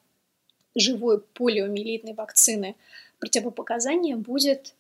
живой 0.75 1.21
полиомиелитной 1.21 2.15
вакцины, 2.15 2.75
противопоказанием 3.21 4.21
будет 4.21 4.75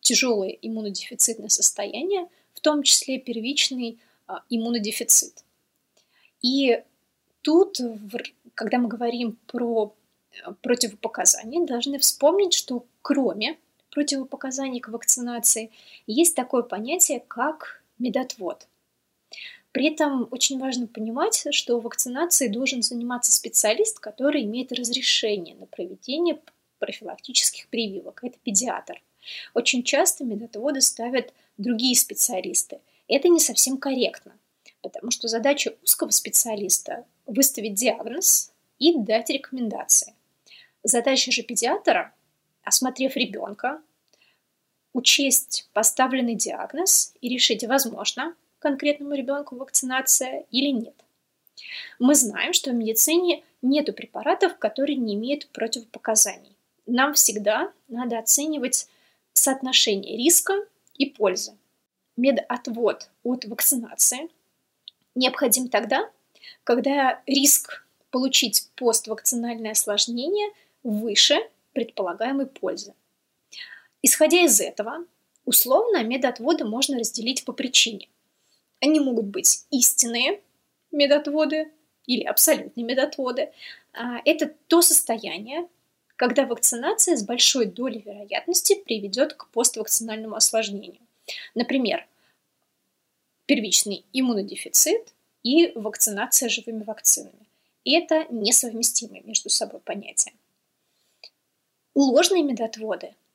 тяжелое 0.00 0.50
иммунодефицитное 0.50 1.48
состояние, 1.48 2.28
в 2.54 2.60
том 2.60 2.82
числе 2.82 3.18
первичный 3.18 3.98
а, 4.26 4.42
иммунодефицит. 4.48 5.44
И 6.40 6.82
тут, 7.42 7.80
когда 8.54 8.78
мы 8.78 8.88
говорим 8.88 9.36
про 9.46 9.94
э, 10.32 10.52
противопоказания, 10.62 11.66
должны 11.66 11.98
вспомнить, 11.98 12.54
что 12.54 12.86
кроме 13.02 13.58
противопоказаний 13.98 14.78
к 14.78 14.90
вакцинации 14.90 15.72
есть 16.06 16.36
такое 16.36 16.62
понятие, 16.62 17.18
как 17.26 17.82
медотвод. 17.98 18.68
При 19.72 19.88
этом 19.88 20.28
очень 20.30 20.60
важно 20.60 20.86
понимать, 20.86 21.48
что 21.50 21.80
вакцинацией 21.80 22.52
должен 22.52 22.82
заниматься 22.82 23.32
специалист, 23.32 23.98
который 23.98 24.44
имеет 24.44 24.70
разрешение 24.70 25.56
на 25.56 25.66
проведение 25.66 26.38
профилактических 26.78 27.66
прививок. 27.70 28.22
Это 28.22 28.38
педиатр. 28.44 29.02
Очень 29.52 29.82
часто 29.82 30.22
медотводы 30.22 30.80
ставят 30.80 31.34
другие 31.56 31.96
специалисты. 31.96 32.78
Это 33.08 33.28
не 33.28 33.40
совсем 33.40 33.78
корректно, 33.78 34.38
потому 34.80 35.10
что 35.10 35.26
задача 35.26 35.74
узкого 35.82 36.10
специалиста– 36.10 37.04
выставить 37.26 37.74
диагноз 37.74 38.52
и 38.78 38.96
дать 38.96 39.28
рекомендации. 39.30 40.14
Задача 40.84 41.32
же 41.32 41.42
педиатра, 41.42 42.14
осмотрев 42.62 43.16
ребенка, 43.16 43.82
учесть 44.92 45.68
поставленный 45.72 46.34
диагноз 46.34 47.14
и 47.20 47.28
решить, 47.28 47.64
возможно 47.64 48.34
конкретному 48.58 49.14
ребенку 49.14 49.56
вакцинация 49.56 50.44
или 50.50 50.70
нет. 50.70 50.94
Мы 51.98 52.14
знаем, 52.14 52.52
что 52.52 52.70
в 52.70 52.74
медицине 52.74 53.42
нет 53.62 53.94
препаратов, 53.94 54.58
которые 54.58 54.96
не 54.96 55.14
имеют 55.14 55.48
противопоказаний. 55.48 56.56
Нам 56.86 57.14
всегда 57.14 57.72
надо 57.88 58.18
оценивать 58.18 58.88
соотношение 59.32 60.16
риска 60.16 60.54
и 60.94 61.06
пользы. 61.06 61.56
Медотвод 62.16 63.10
от 63.22 63.44
вакцинации 63.44 64.28
необходим 65.14 65.68
тогда, 65.68 66.10
когда 66.64 67.22
риск 67.26 67.84
получить 68.10 68.68
поствакцинальное 68.74 69.72
осложнение 69.72 70.50
выше 70.82 71.36
предполагаемой 71.72 72.46
пользы. 72.46 72.94
Исходя 74.02 74.44
из 74.44 74.60
этого, 74.60 75.04
условно 75.44 76.04
медотводы 76.04 76.64
можно 76.64 76.98
разделить 76.98 77.44
по 77.44 77.52
причине. 77.52 78.08
Они 78.80 79.00
могут 79.00 79.26
быть 79.26 79.64
истинные 79.70 80.40
медотводы 80.92 81.72
или 82.06 82.22
абсолютные 82.22 82.84
медотводы. 82.84 83.52
А, 83.92 84.20
это 84.24 84.54
то 84.68 84.82
состояние, 84.82 85.68
когда 86.16 86.46
вакцинация 86.46 87.16
с 87.16 87.24
большой 87.24 87.66
долей 87.66 88.02
вероятности 88.04 88.76
приведет 88.76 89.34
к 89.34 89.48
поствакцинальному 89.48 90.36
осложнению. 90.36 91.00
Например, 91.54 92.06
первичный 93.46 94.04
иммунодефицит 94.12 95.12
и 95.42 95.72
вакцинация 95.74 96.48
живыми 96.48 96.84
вакцинами. 96.84 97.46
Это 97.84 98.26
несовместимые 98.30 99.22
между 99.22 99.48
собой 99.48 99.80
понятия. 99.80 100.32
Ложные 101.94 102.44
медотводы– 102.44 103.14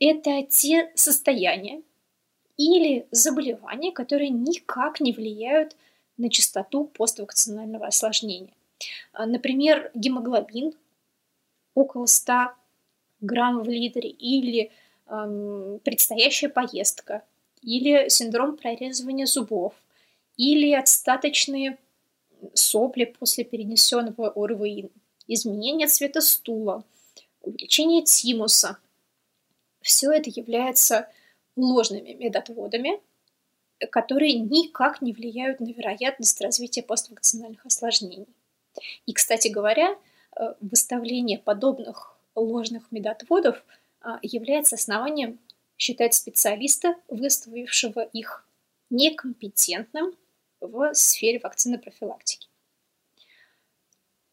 это 0.00 0.42
те 0.42 0.90
состояния 0.94 1.82
или 2.56 3.06
заболевания, 3.10 3.92
которые 3.92 4.30
никак 4.30 5.00
не 5.00 5.12
влияют 5.12 5.76
на 6.16 6.28
частоту 6.28 6.84
поствакцинального 6.84 7.86
осложнения. 7.86 8.52
Например, 9.16 9.90
гемоглобин 9.94 10.74
около 11.74 12.06
100 12.06 12.52
грамм 13.20 13.62
в 13.62 13.68
литре, 13.68 14.10
или 14.10 14.70
эм, 15.06 15.80
предстоящая 15.84 16.48
поездка, 16.48 17.22
или 17.62 18.08
синдром 18.08 18.56
прорезывания 18.56 19.26
зубов, 19.26 19.74
или 20.36 20.72
отстаточные 20.72 21.78
сопли 22.54 23.04
после 23.04 23.44
перенесенного 23.44 24.30
ОРВИ, 24.34 24.90
изменение 25.28 25.86
цвета 25.86 26.20
стула, 26.20 26.84
увеличение 27.42 28.02
тимуса. 28.02 28.78
Все 29.80 30.12
это 30.12 30.30
является 30.30 31.08
ложными 31.56 32.12
медотводами, 32.12 33.00
которые 33.90 34.34
никак 34.34 35.00
не 35.02 35.12
влияют 35.12 35.60
на 35.60 35.72
вероятность 35.72 36.40
развития 36.40 36.82
поствакцинальных 36.82 37.64
осложнений. 37.64 38.28
И, 39.06 39.12
кстати 39.12 39.48
говоря, 39.48 39.96
Э, 40.36 40.54
выставление 40.60 41.38
подобных 41.38 42.16
ложных 42.34 42.92
медотводов 42.92 43.62
а, 44.00 44.18
является 44.22 44.76
основанием 44.76 45.38
считать 45.76 46.14
специалиста, 46.14 46.94
выставившего 47.08 48.00
их 48.00 48.46
некомпетентным 48.90 50.16
в 50.60 50.94
сфере 50.94 51.40
вакцины 51.40 51.78
профилактики. 51.78 52.48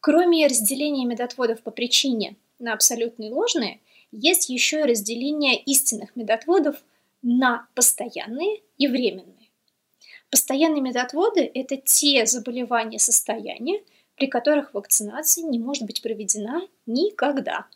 Кроме 0.00 0.46
разделения 0.46 1.04
медотводов 1.04 1.62
по 1.62 1.70
причине 1.70 2.36
на 2.58 2.72
абсолютные 2.72 3.30
ложные, 3.30 3.80
есть 4.10 4.48
еще 4.48 4.80
и 4.80 4.84
разделение 4.84 5.60
истинных 5.60 6.16
медотводов 6.16 6.76
на 7.22 7.68
постоянные 7.74 8.62
и 8.78 8.88
временные. 8.88 9.48
Постоянные 10.30 10.82
медотводы– 10.82 11.50
это 11.54 11.76
те 11.76 12.26
заболевания 12.26 12.98
состояния, 12.98 13.82
при 14.16 14.26
которых 14.26 14.74
вакцинация 14.74 15.44
не 15.44 15.58
может 15.58 15.84
быть 15.84 16.02
проведена 16.02 16.62
никогда. 16.86 17.66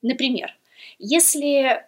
Например, 0.00 0.56
если 0.98 1.86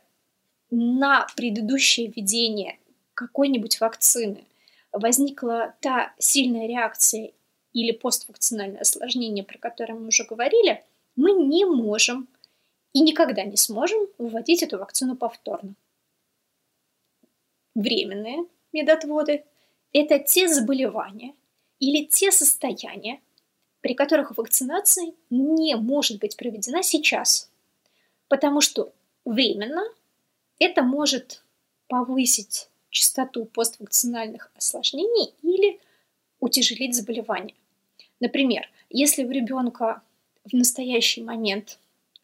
на 0.70 1.26
предыдущее 1.36 2.08
введение 2.08 2.78
какой-нибудь 3.14 3.80
вакцины 3.80 4.44
возникла 4.92 5.74
та 5.80 6.12
сильная 6.18 6.66
реакция 6.66 7.32
или 7.72 7.92
поствакцинальное 7.92 8.80
осложнение, 8.80 9.44
про 9.44 9.58
которое 9.58 9.94
мы 9.94 10.08
уже 10.08 10.24
говорили, 10.24 10.84
мы 11.16 11.32
не 11.32 11.64
можем 11.64 12.28
и 12.92 13.00
никогда 13.00 13.44
не 13.44 13.56
сможем 13.56 14.06
вводить 14.18 14.62
эту 14.62 14.78
вакцину 14.78 15.16
повторно. 15.16 15.74
Временные 17.74 18.46
медотводы– 18.72 19.44
это 19.92 20.18
те 20.18 20.48
заболевания 20.48 21.34
или 21.78 22.04
те 22.04 22.30
состояния, 22.30 23.20
при 23.80 23.94
которых 23.94 24.36
вакцинация 24.36 25.12
не 25.30 25.74
может 25.76 26.18
быть 26.18 26.36
проведена 26.36 26.82
сейчас, 26.82 27.50
потому 28.28 28.60
что 28.60 28.92
временно 29.24 29.82
это 30.58 30.82
может 30.82 31.42
повысить 31.88 32.68
частоту 32.90 33.46
поствакцинальных 33.46 34.50
осложнений 34.54 35.34
или 35.42 35.80
утяжелить 36.38 36.94
заболевание. 36.94 37.56
Например, 38.20 38.68
если 38.90 39.24
у 39.24 39.30
ребенка 39.30 40.02
в 40.44 40.54
настоящий 40.54 41.22
момент 41.22 41.79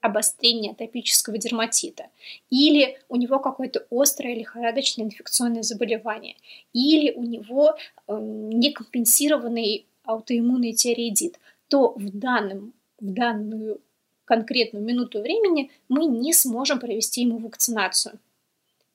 обострение 0.07 0.73
атопического 0.73 1.38
дерматита, 1.38 2.07
или 2.51 2.99
у 3.09 3.16
него 3.16 3.38
какое-то 3.38 3.87
острое 3.90 4.35
лихорадочное 4.35 5.05
инфекционное 5.07 5.62
заболевание, 5.62 6.37
или 6.73 7.12
у 7.12 7.23
него 7.23 7.77
э, 8.09 8.19
некомпенсированный 8.19 9.87
аутоиммунный 10.05 10.73
тиреоидит, 10.73 11.38
то 11.69 11.92
в, 11.97 12.19
данном, 12.19 12.73
в 13.01 13.12
данную 13.12 13.81
конкретную 14.25 14.85
минуту 14.85 15.21
времени 15.21 15.71
мы 15.88 16.05
не 16.07 16.33
сможем 16.33 16.81
провести 16.81 17.23
ему 17.23 17.38
вакцинацию. 17.38 18.19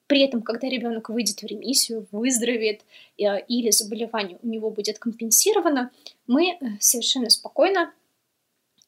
При 0.08 0.22
этом, 0.22 0.42
когда 0.42 0.68
ребенок 0.68 1.10
выйдет 1.10 1.42
в 1.42 1.46
ремиссию, 1.46 2.06
выздоровеет 2.12 2.82
или 3.18 3.72
заболевание 3.72 4.38
у 4.44 4.48
него 4.48 4.70
будет 4.70 5.00
компенсировано, 5.00 5.90
мы 6.28 6.60
совершенно 6.82 7.30
спокойно 7.30 7.94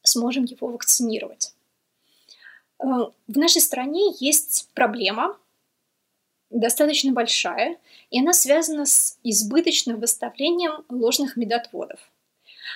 сможем 0.02 0.44
его 0.44 0.68
вакцинировать. 0.68 1.53
В 2.84 3.38
нашей 3.38 3.62
стране 3.62 4.12
есть 4.20 4.68
проблема, 4.74 5.38
достаточно 6.50 7.12
большая, 7.12 7.78
и 8.10 8.20
она 8.20 8.34
связана 8.34 8.84
с 8.84 9.18
избыточным 9.24 9.98
выставлением 9.98 10.84
ложных 10.90 11.38
медотводов. 11.38 11.98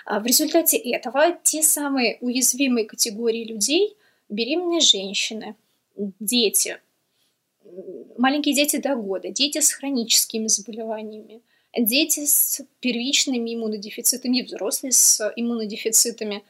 А 0.07 0.19
в 0.21 0.25
результате 0.25 0.79
этого 0.79 1.39
те 1.43 1.63
самые 1.63 2.17
уязвимые 2.23 2.87
категории 2.87 3.45
людей, 3.45 3.97
беременные 4.31 4.81
женщины, 4.81 5.57
дети, 5.97 6.81
маленькие 8.17 8.55
дети 8.55 8.77
до 8.77 8.97
года, 8.97 9.29
дети 9.29 9.61
с 9.61 9.73
хроническими 9.73 10.47
заболеваниями, 10.47 11.43
дети 11.77 12.25
с 12.25 12.63
первичными 12.81 13.55
иммунодефицитами, 13.55 14.41
взрослые 14.41 14.93
с 14.93 15.33
иммунодефицитами, 15.37 16.45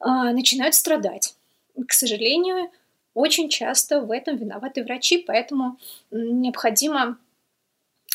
а, 0.00 0.32
начинают 0.32 0.74
страдать. 0.74 1.34
К 1.88 1.92
сожалению, 1.94 2.70
очень 3.14 3.48
часто 3.48 4.00
в 4.00 4.10
этом 4.10 4.36
виноваты 4.36 4.84
врачи, 4.84 5.18
поэтому 5.18 5.78
необходима 6.10 7.18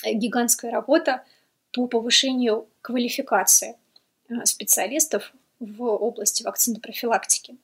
гигантская 0.04 0.72
работа 0.72 1.24
по 1.72 1.88
повышению 1.88 2.68
квалификации 2.82 3.78
э, 4.30 4.46
специалистов 4.46 5.34
в 5.60 5.84
области 5.84 6.44
вакцины 6.44 6.80
профилактики. 6.80 7.58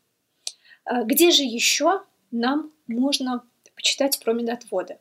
Э, 0.85 1.03
где 1.05 1.31
же 1.31 1.43
еще 1.43 2.03
нам 2.31 2.71
можно 2.87 3.43
почитать 3.75 4.19
про 4.19 4.33
медотводы? 4.33 4.97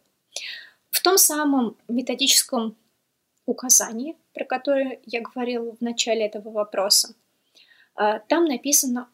В 0.90 1.00
том 1.02 1.18
самом 1.18 1.76
методическом 1.88 2.76
указании, 3.46 4.16
про 4.34 4.44
которое 4.44 5.00
я 5.06 5.20
говорила 5.20 5.74
в 5.74 5.80
начале 5.80 6.26
этого 6.26 6.50
вопроса, 6.50 7.14
э, 7.98 8.20
там 8.28 8.44
написано 8.44 9.08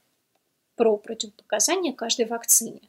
про 0.75 0.97
противопоказания 0.99 1.93
каждой 1.93 2.27
вакцине. 2.27 2.81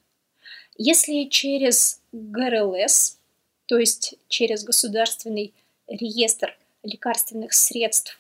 Если 0.78 1.26
через 1.26 2.02
ГРЛС, 2.12 3.20
то 3.66 3.78
есть 3.78 4.16
через 4.28 4.64
государственный 4.64 5.54
реестр 5.88 6.58
лекарственных 6.84 7.54
средств, 7.54 8.20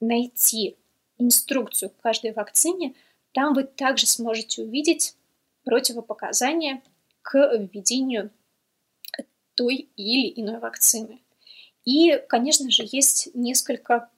найти 0.00 0.76
инструкцию 1.16 1.90
к 1.90 2.00
каждой 2.00 2.32
вакцине, 2.32 2.94
там 3.32 3.54
вы 3.54 3.64
также 3.64 4.06
сможете 4.06 4.62
увидеть 4.62 5.16
противопоказания 5.64 6.82
к 7.22 7.36
введению 7.56 8.30
той 9.54 9.88
или 9.96 10.40
иной 10.40 10.58
вакцины. 10.60 11.20
И, 11.84 12.22
конечно 12.28 12.70
же, 12.70 12.84
есть 12.86 13.30
несколько 13.34 14.10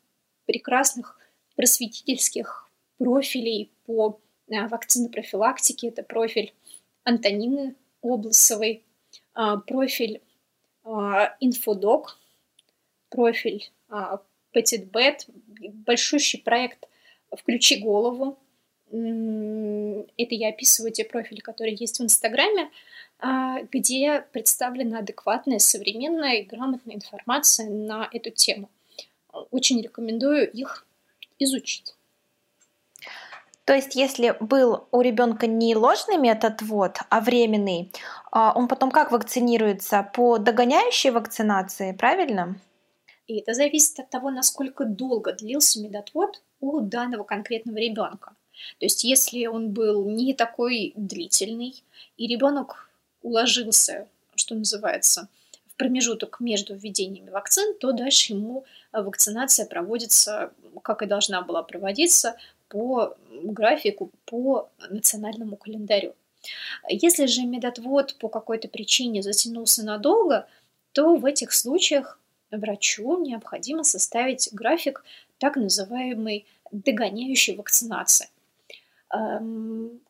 прекрасных 0.45 1.19
просветительских 1.57 2.69
профилей 2.99 3.71
по 3.87 4.21
э, 4.49 4.67
вакцине 4.67 5.09
профилактике. 5.09 5.89
Это 5.89 6.03
профиль 6.03 6.53
Антонины 7.05 7.75
Обласовой, 8.03 8.85
а, 9.35 9.57
профиль 9.59 10.21
а, 10.85 11.37
Инфодок, 11.41 12.19
профиль 13.09 13.71
Petitbet, 14.53 15.25
большущий 15.87 16.41
проект 16.41 16.89
«Включи 17.31 17.79
голову». 17.79 18.39
Это 18.89 20.35
я 20.35 20.49
описываю 20.49 20.93
те 20.93 21.05
профили, 21.05 21.39
которые 21.41 21.77
есть 21.79 22.01
в 22.01 22.03
Инстаграме, 22.03 22.71
а, 23.19 23.63
где 23.71 24.25
представлена 24.33 24.99
адекватная, 25.01 25.59
современная 25.59 26.39
и 26.39 26.45
грамотная 26.45 26.97
информация 26.97 27.69
на 27.69 28.09
эту 28.13 28.31
тему. 28.31 28.69
Очень 29.51 29.81
рекомендую 29.81 30.51
их 30.51 30.87
изучить. 31.39 31.95
То 33.71 33.77
есть, 33.77 33.95
если 33.95 34.37
был 34.41 34.89
у 34.91 35.01
ребенка 35.01 35.47
не 35.47 35.77
ложный 35.77 36.17
метод 36.17 36.61
ввод, 36.61 36.97
а 37.09 37.21
временный, 37.21 37.93
а, 38.33 38.53
он 38.57 38.67
потом 38.67 38.91
как 38.91 39.13
вакцинируется? 39.13 40.11
По 40.13 40.39
догоняющей 40.39 41.11
вакцинации, 41.11 41.93
правильно? 41.93 42.61
И 43.29 43.39
это 43.39 43.55
зависит 43.55 44.01
от 44.01 44.11
того, 44.11 44.33
насколько 44.33 44.85
долго 44.85 45.33
длился 45.35 45.81
медотвод 45.81 46.43
у 46.59 46.81
данного 46.81 47.23
конкретного 47.23 47.77
ребенка. 47.77 48.33
То 48.81 48.87
есть, 48.87 49.05
если 49.05 49.47
он 49.47 49.71
был 49.71 50.05
не 50.05 50.35
такой 50.35 50.93
длительный, 50.97 51.81
и 52.17 52.27
ребенок 52.27 52.91
уложился, 53.23 54.09
что 54.35 54.57
называется, 54.57 55.29
в 55.69 55.77
промежуток 55.77 56.41
между 56.41 56.75
введениями 56.75 57.31
вакцин, 57.31 57.79
то 57.79 57.93
дальше 57.93 58.33
ему 58.33 58.65
вакцинация 58.93 59.65
проводится, 59.65 60.51
как 60.83 61.03
и 61.03 61.07
должна 61.07 61.43
была 61.43 61.63
проводиться, 61.63 62.35
по 62.71 63.17
графику, 63.31 64.11
по 64.25 64.71
национальному 64.89 65.57
календарю. 65.57 66.15
Если 66.89 67.27
же 67.27 67.43
медотвод 67.43 68.17
по 68.19 68.29
какой-то 68.29 68.69
причине 68.69 69.23
затянулся 69.23 69.85
надолго, 69.85 70.47
то 70.93 71.17
в 71.17 71.27
этих 71.27 71.53
случаях 71.53 72.19
врачу 72.51 73.21
необходимо 73.21 73.85
составить 73.85 74.49
график 74.53 75.05
так 75.39 75.57
называемой 75.57 76.47
догоняющей 76.71 77.57
вакцинации. 77.57 78.29
Эм, 79.13 80.01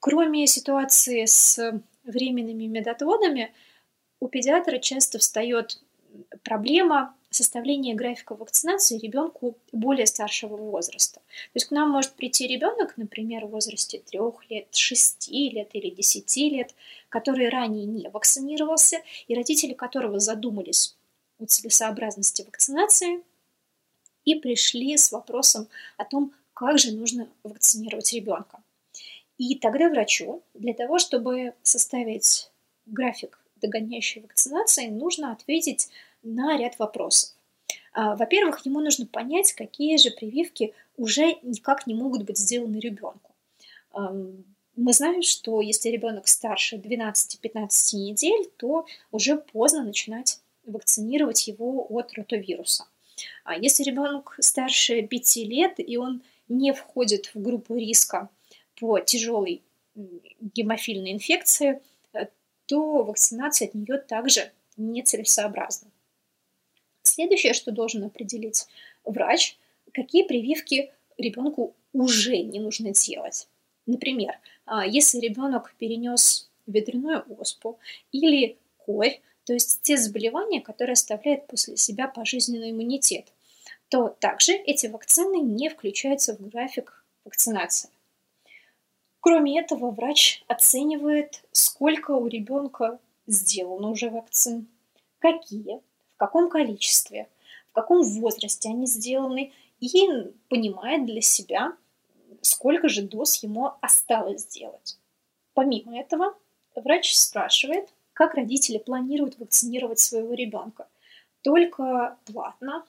кроме 0.00 0.46
ситуации 0.46 1.26
с 1.26 1.80
временными 2.04 2.64
медотводами, 2.64 3.52
у 4.20 4.28
педиатра 4.28 4.78
часто 4.78 5.18
встает 5.18 5.80
проблема 6.42 7.14
составления 7.36 7.94
графика 7.94 8.34
вакцинации 8.34 8.98
ребенку 8.98 9.56
более 9.72 10.06
старшего 10.06 10.56
возраста. 10.56 11.20
То 11.20 11.50
есть 11.54 11.66
к 11.66 11.70
нам 11.70 11.90
может 11.90 12.12
прийти 12.12 12.46
ребенок, 12.46 12.96
например, 12.96 13.46
в 13.46 13.50
возрасте 13.50 13.98
3 13.98 14.18
лет, 14.48 14.74
6 14.74 15.28
лет 15.30 15.68
или 15.72 15.90
10 15.90 16.36
лет, 16.52 16.74
который 17.08 17.48
ранее 17.48 17.84
не 17.84 18.08
вакцинировался, 18.08 19.02
и 19.28 19.34
родители 19.34 19.74
которого 19.74 20.18
задумались 20.18 20.96
о 21.38 21.44
целесообразности 21.44 22.42
вакцинации 22.42 23.22
и 24.24 24.34
пришли 24.34 24.96
с 24.96 25.12
вопросом 25.12 25.68
о 25.98 26.04
том, 26.04 26.32
как 26.54 26.78
же 26.78 26.92
нужно 26.92 27.28
вакцинировать 27.44 28.12
ребенка. 28.12 28.62
И 29.38 29.54
тогда 29.56 29.90
врачу 29.90 30.42
для 30.54 30.72
того, 30.72 30.98
чтобы 30.98 31.52
составить 31.62 32.50
график 32.86 33.38
догоняющей 33.56 34.22
вакцинации, 34.22 34.88
нужно 34.88 35.32
ответить 35.32 35.88
на 36.26 36.56
ряд 36.56 36.78
вопросов. 36.78 37.30
А, 37.92 38.16
во-первых, 38.16 38.66
ему 38.66 38.80
нужно 38.80 39.06
понять, 39.06 39.52
какие 39.52 39.96
же 39.96 40.10
прививки 40.10 40.74
уже 40.96 41.38
никак 41.42 41.86
не 41.86 41.94
могут 41.94 42.24
быть 42.24 42.38
сделаны 42.38 42.76
ребенку. 42.78 43.32
Мы 44.76 44.92
знаем, 44.92 45.22
что 45.22 45.62
если 45.62 45.88
ребенок 45.88 46.28
старше 46.28 46.76
12-15 46.76 47.96
недель, 47.96 48.50
то 48.58 48.84
уже 49.10 49.38
поздно 49.38 49.84
начинать 49.84 50.40
вакцинировать 50.66 51.48
его 51.48 51.86
от 51.88 52.12
ротовируса. 52.12 52.84
А 53.44 53.56
если 53.56 53.84
ребенок 53.84 54.36
старше 54.40 55.00
5 55.00 55.36
лет 55.36 55.74
и 55.78 55.96
он 55.96 56.22
не 56.48 56.72
входит 56.74 57.30
в 57.34 57.40
группу 57.40 57.76
риска 57.76 58.28
по 58.78 59.00
тяжелой 59.00 59.62
гемофильной 59.94 61.12
инфекции, 61.12 61.80
э, 62.12 62.26
то 62.66 63.02
вакцинация 63.02 63.68
от 63.68 63.74
нее 63.74 63.96
также 63.96 64.52
нецелесообразна. 64.76 65.88
Следующее, 67.06 67.52
что 67.52 67.70
должен 67.70 68.02
определить 68.02 68.66
врач, 69.04 69.56
какие 69.92 70.24
прививки 70.24 70.90
ребенку 71.16 71.74
уже 71.92 72.38
не 72.38 72.58
нужно 72.58 72.90
делать. 72.90 73.46
Например, 73.86 74.34
а, 74.64 74.84
если 74.84 75.20
ребенок 75.20 75.72
перенес 75.78 76.50
ветряную 76.66 77.24
оспу 77.38 77.78
или 78.10 78.58
корь, 78.78 79.20
то 79.44 79.52
есть 79.52 79.82
те 79.82 79.96
заболевания, 79.96 80.60
которые 80.60 80.94
оставляют 80.94 81.46
после 81.46 81.76
себя 81.76 82.08
пожизненный 82.08 82.72
иммунитет, 82.72 83.32
то 83.88 84.08
также 84.08 84.54
эти 84.54 84.88
вакцины 84.88 85.36
не 85.40 85.68
включаются 85.68 86.34
в 86.36 86.48
график 86.48 87.04
вакцинации. 87.24 87.88
Кроме 89.20 89.60
этого, 89.60 89.92
врач 89.92 90.42
оценивает, 90.48 91.44
сколько 91.52 92.10
у 92.10 92.26
ребенка 92.26 92.98
сделано 93.28 93.90
уже 93.90 94.10
вакцин, 94.10 94.66
какие, 95.20 95.80
в 96.16 96.18
каком 96.18 96.48
количестве, 96.48 97.28
в 97.70 97.74
каком 97.74 98.02
возрасте 98.02 98.70
они 98.70 98.86
сделаны, 98.86 99.52
и 99.80 100.08
понимает 100.48 101.04
для 101.04 101.20
себя, 101.20 101.76
сколько 102.40 102.88
же 102.88 103.02
доз 103.02 103.42
ему 103.42 103.72
осталось 103.82 104.42
сделать. 104.42 104.98
Помимо 105.52 105.98
этого, 106.00 106.34
врач 106.74 107.14
спрашивает, 107.14 107.90
как 108.14 108.32
родители 108.34 108.78
планируют 108.78 109.38
вакцинировать 109.38 109.98
своего 109.98 110.32
ребенка. 110.32 110.88
Только 111.42 112.16
платно, 112.24 112.86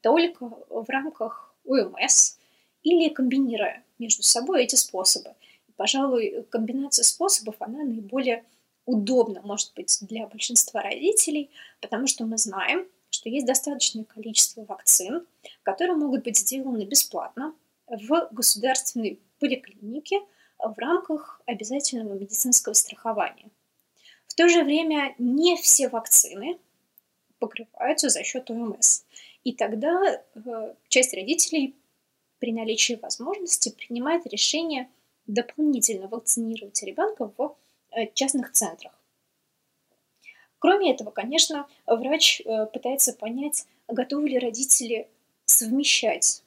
только 0.00 0.50
в 0.70 0.86
рамках 0.88 1.54
УМС 1.64 2.38
или 2.82 3.10
комбинируя 3.10 3.84
между 3.98 4.22
собой 4.22 4.64
эти 4.64 4.76
способы. 4.76 5.34
Пожалуй, 5.76 6.46
комбинация 6.48 7.02
способов, 7.02 7.56
она 7.58 7.84
наиболее 7.84 8.44
удобно, 8.90 9.40
может 9.42 9.72
быть, 9.74 9.98
для 10.02 10.26
большинства 10.26 10.82
родителей, 10.82 11.50
потому 11.80 12.06
что 12.08 12.24
мы 12.24 12.38
знаем, 12.38 12.86
что 13.10 13.28
есть 13.28 13.46
достаточное 13.46 14.04
количество 14.04 14.64
вакцин, 14.64 15.26
которые 15.62 15.96
могут 15.96 16.24
быть 16.24 16.38
сделаны 16.38 16.84
бесплатно 16.84 17.54
в 17.86 18.28
государственной 18.32 19.20
поликлинике 19.38 20.20
в 20.58 20.76
рамках 20.76 21.40
обязательного 21.46 22.14
медицинского 22.14 22.74
страхования. 22.74 23.50
В 24.26 24.34
то 24.34 24.48
же 24.48 24.64
время 24.64 25.14
не 25.18 25.56
все 25.56 25.88
вакцины 25.88 26.58
покрываются 27.38 28.08
за 28.08 28.22
счет 28.24 28.50
ОМС. 28.50 29.02
И 29.44 29.52
тогда 29.52 30.22
э, 30.34 30.74
часть 30.88 31.14
родителей 31.14 31.74
при 32.38 32.52
наличии 32.52 32.98
возможности 33.00 33.70
принимает 33.70 34.26
решение 34.26 34.88
дополнительно 35.26 36.08
вакцинировать 36.08 36.82
ребенка 36.82 37.32
в 37.36 37.56
частных 38.14 38.52
центрах. 38.52 39.00
Кроме 40.60 40.92
этого, 40.92 41.10
конечно, 41.10 41.66
врач 41.86 42.42
э, 42.42 42.66
пытается 42.66 43.14
понять, 43.14 43.66
готовы 43.88 44.28
ли 44.28 44.38
родители 44.38 45.08
совмещать 45.46 46.42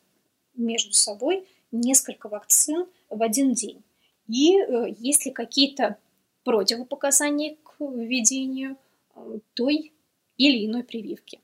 между 0.56 0.94
собой 0.94 1.48
несколько 1.72 2.30
вакцин 2.30 2.86
в 3.10 3.24
один 3.24 3.54
день. 3.54 3.84
И 4.28 4.56
э, 4.56 4.94
есть 5.00 5.26
ли 5.26 5.32
какие-то 5.32 5.98
противопоказания 6.44 7.56
к 7.64 7.80
введению 7.80 8.78
э, 9.16 9.40
той 9.56 9.92
или 10.38 10.68
иной 10.68 10.84
прививки. 10.84 11.42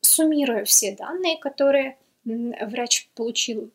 Суммируя 0.00 0.64
все 0.64 0.96
данные, 0.96 1.36
которые 1.36 1.98
врач 2.24 3.08
получил 3.14 3.70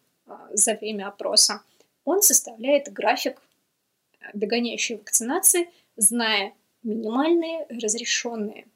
за 0.52 0.74
время 0.76 1.08
опроса, 1.08 1.62
он 2.04 2.22
составляет 2.22 2.92
график 2.92 3.42
догоняющей 4.34 4.96
вакцинации, 4.96 5.70
зная 5.96 6.54
минимальные 6.84 7.66
разрешенные 7.70 8.68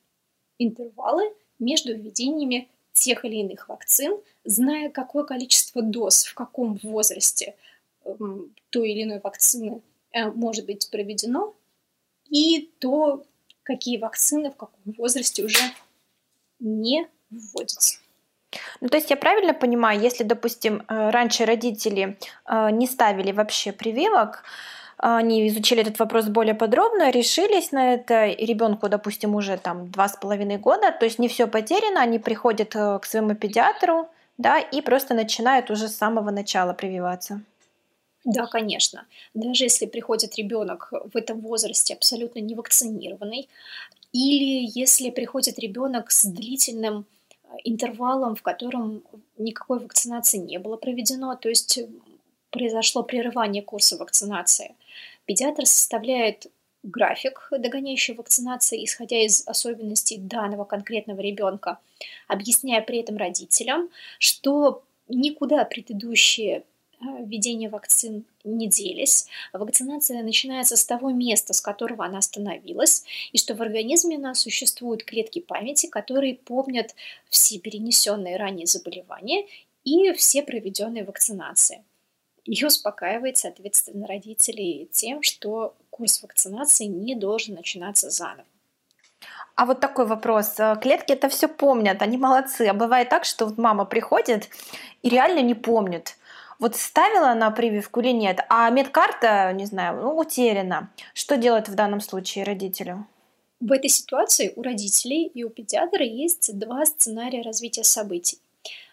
интервалы 0.58 1.34
между 1.60 1.96
введениями 1.96 2.70
тех 2.94 3.24
или 3.26 3.38
иных 3.38 3.70
вакцин, 3.70 4.20
зная, 4.44 4.90
какое 4.90 5.24
количество 5.24 5.82
доз 5.82 6.26
в 6.26 6.34
каком 6.34 6.76
возрасте 6.84 7.56
эм, 8.04 8.54
той 8.70 8.92
или 8.92 9.04
иной 9.04 9.20
вакцины 9.24 9.82
э, 10.12 10.30
может 10.32 10.66
быть 10.66 10.90
проведено, 10.90 11.54
и 12.30 12.70
то, 12.80 13.24
какие 13.64 13.98
вакцины 13.98 14.52
в 14.52 14.56
каком 14.56 14.94
возрасте 14.98 15.44
уже 15.44 15.62
не 16.60 17.08
вводятся. 17.30 18.00
Ну, 18.82 18.90
то 18.90 18.98
есть 18.98 19.10
я 19.10 19.16
правильно 19.16 19.54
понимаю, 19.54 20.02
если, 20.02 20.24
допустим, 20.24 20.84
э, 20.88 21.10
раньше 21.10 21.46
родители 21.46 22.18
э, 22.46 22.72
не 22.72 22.88
ставили 22.88 23.32
вообще 23.32 23.72
прививок, 23.72 24.44
они 25.02 25.48
изучили 25.48 25.82
этот 25.82 25.98
вопрос 26.00 26.28
более 26.28 26.54
подробно, 26.54 27.10
решились 27.10 27.72
на 27.72 27.96
это, 27.96 28.28
и 28.28 28.46
ребенку, 28.46 28.88
допустим, 28.88 29.36
уже 29.36 29.58
там 29.58 29.90
два 29.90 30.08
с 30.08 30.16
половиной 30.16 30.58
года, 30.58 30.92
то 30.92 31.06
есть 31.06 31.18
не 31.18 31.28
все 31.28 31.48
потеряно, 31.48 32.02
они 32.02 32.20
приходят 32.20 32.76
э, 32.76 33.00
к 33.00 33.06
своему 33.06 33.34
педиатру, 33.34 34.08
да, 34.38 34.60
и 34.60 34.82
просто 34.82 35.16
начинают 35.16 35.72
уже 35.72 35.88
с 35.88 35.96
самого 35.96 36.30
начала 36.30 36.74
прививаться. 36.74 37.42
Да, 38.24 38.46
конечно. 38.46 39.06
Даже 39.34 39.64
если 39.64 39.88
приходит 39.88 40.36
ребенок 40.36 40.94
в 41.12 41.18
этом 41.18 41.40
возрасте 41.40 41.96
абсолютно 41.96 42.40
не 42.40 42.54
вакцинированный, 42.54 43.50
или 44.14 44.70
если 44.80 45.10
приходит 45.10 45.58
ребенок 45.58 46.12
с 46.12 46.26
длительным 46.26 47.06
э, 47.44 47.48
интервалом, 47.64 48.36
в 48.36 48.44
котором 48.44 49.02
никакой 49.40 49.80
вакцинации 49.80 50.38
не 50.38 50.60
было 50.60 50.78
проведено, 50.78 51.36
то 51.36 51.50
есть 51.50 51.80
произошло 52.52 53.04
прерывание 53.04 53.64
курса 53.64 53.98
вакцинации. 53.98 54.76
Педиатр 55.26 55.66
составляет 55.66 56.48
график 56.84 57.48
догоняющей 57.52 58.14
вакцинации, 58.14 58.84
исходя 58.84 59.18
из 59.24 59.48
особенностей 59.48 60.18
данного 60.18 60.66
конкретного 60.66 61.22
ребенка, 61.22 61.80
объясняя 62.28 62.82
при 62.82 63.00
этом 63.00 63.18
родителям, 63.18 63.90
что 64.20 64.84
никуда 65.08 65.64
предыдущие 65.66 66.60
э, 66.60 66.64
введения 67.24 67.70
вакцин 67.70 68.26
не 68.44 68.68
делись. 68.68 69.28
Вакцинация 69.54 70.24
начинается 70.24 70.76
с 70.76 70.86
того 70.86 71.12
места, 71.12 71.54
с 71.54 71.62
которого 71.62 72.06
она 72.06 72.18
остановилась, 72.18 73.04
и 73.32 73.38
что 73.38 73.54
в 73.54 73.62
организме 73.62 74.18
у 74.18 74.22
нас 74.22 74.40
существуют 74.40 75.04
клетки 75.04 75.40
памяти, 75.40 75.88
которые 75.88 76.36
помнят 76.36 76.96
все 77.30 77.60
перенесенные 77.60 78.38
ранее 78.38 78.66
заболевания 78.66 79.46
и 79.84 80.14
все 80.14 80.42
проведенные 80.42 81.04
вакцинации 81.04 81.84
и 82.46 82.66
успокаивает, 82.66 83.38
соответственно, 83.38 84.08
родителей 84.08 84.90
тем, 84.92 85.22
что 85.22 85.76
курс 85.90 86.22
вакцинации 86.24 86.86
не 86.86 87.16
должен 87.16 87.56
начинаться 87.56 88.10
заново. 88.10 88.46
А 89.56 89.66
вот 89.66 89.80
такой 89.80 90.06
вопрос. 90.06 90.60
Э, 90.60 90.76
клетки 90.82 91.12
это 91.14 91.30
все 91.30 91.48
помнят, 91.48 92.02
они 92.02 92.18
молодцы. 92.18 92.64
А 92.68 92.74
бывает 92.74 93.10
так, 93.10 93.26
что 93.26 93.46
вот 93.46 93.58
мама 93.58 93.86
приходит 93.86 94.50
и 95.04 95.10
реально 95.10 95.42
не 95.42 95.54
помнит. 95.54 96.18
Вот 96.58 96.76
ставила 96.76 97.30
она 97.30 97.50
прививку 97.52 98.02
или 98.02 98.12
нет, 98.12 98.40
а 98.50 98.70
медкарта, 98.70 99.52
не 99.52 99.66
знаю, 99.66 100.00
ну, 100.02 100.16
утеряна. 100.16 100.92
Что 101.16 101.36
делать 101.36 101.68
в 101.68 101.74
данном 101.74 102.02
случае 102.02 102.44
родителю? 102.44 103.08
В 103.60 103.72
этой 103.72 103.90
ситуации 103.90 104.54
у 104.56 104.62
родителей 104.62 105.26
и 105.26 105.44
у 105.44 105.50
педиатра 105.50 106.06
есть 106.06 106.58
два 106.58 106.86
сценария 106.86 107.42
развития 107.42 107.84
событий. 107.84 108.40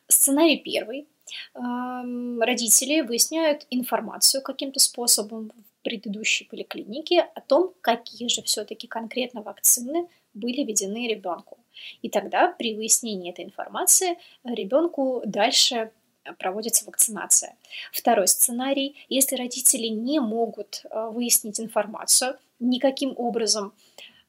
Сценарий 0.09 0.57
первый 0.57 1.07
родители 1.55 3.01
выясняют 3.01 3.67
информацию 3.71 4.43
каким-то 4.43 4.81
способом 4.81 5.51
в 5.51 5.83
предыдущей 5.85 6.45
поликлинике 6.45 7.21
о 7.21 7.41
том, 7.41 7.73
какие 7.81 8.29
же 8.29 8.43
все-таки 8.43 8.87
конкретно 8.87 9.43
вакцины 9.43 10.09
были 10.35 10.64
введены 10.64 11.09
ребенку. 11.09 11.59
И 12.03 12.09
тогда 12.09 12.49
при 12.49 12.75
выяснении 12.75 13.31
этой 13.31 13.45
информации 13.45 14.19
ребенку 14.45 15.23
дальше 15.25 15.91
проводится 16.38 16.85
вакцинация. 16.85 17.57
Второй 17.93 18.29
сценарий, 18.29 18.97
если 19.09 19.37
родители 19.37 19.87
не 19.87 20.21
могут 20.21 20.83
а, 20.91 21.09
выяснить 21.09 21.61
информацию 21.61 22.37
никаким 22.59 23.14
образом, 23.17 23.73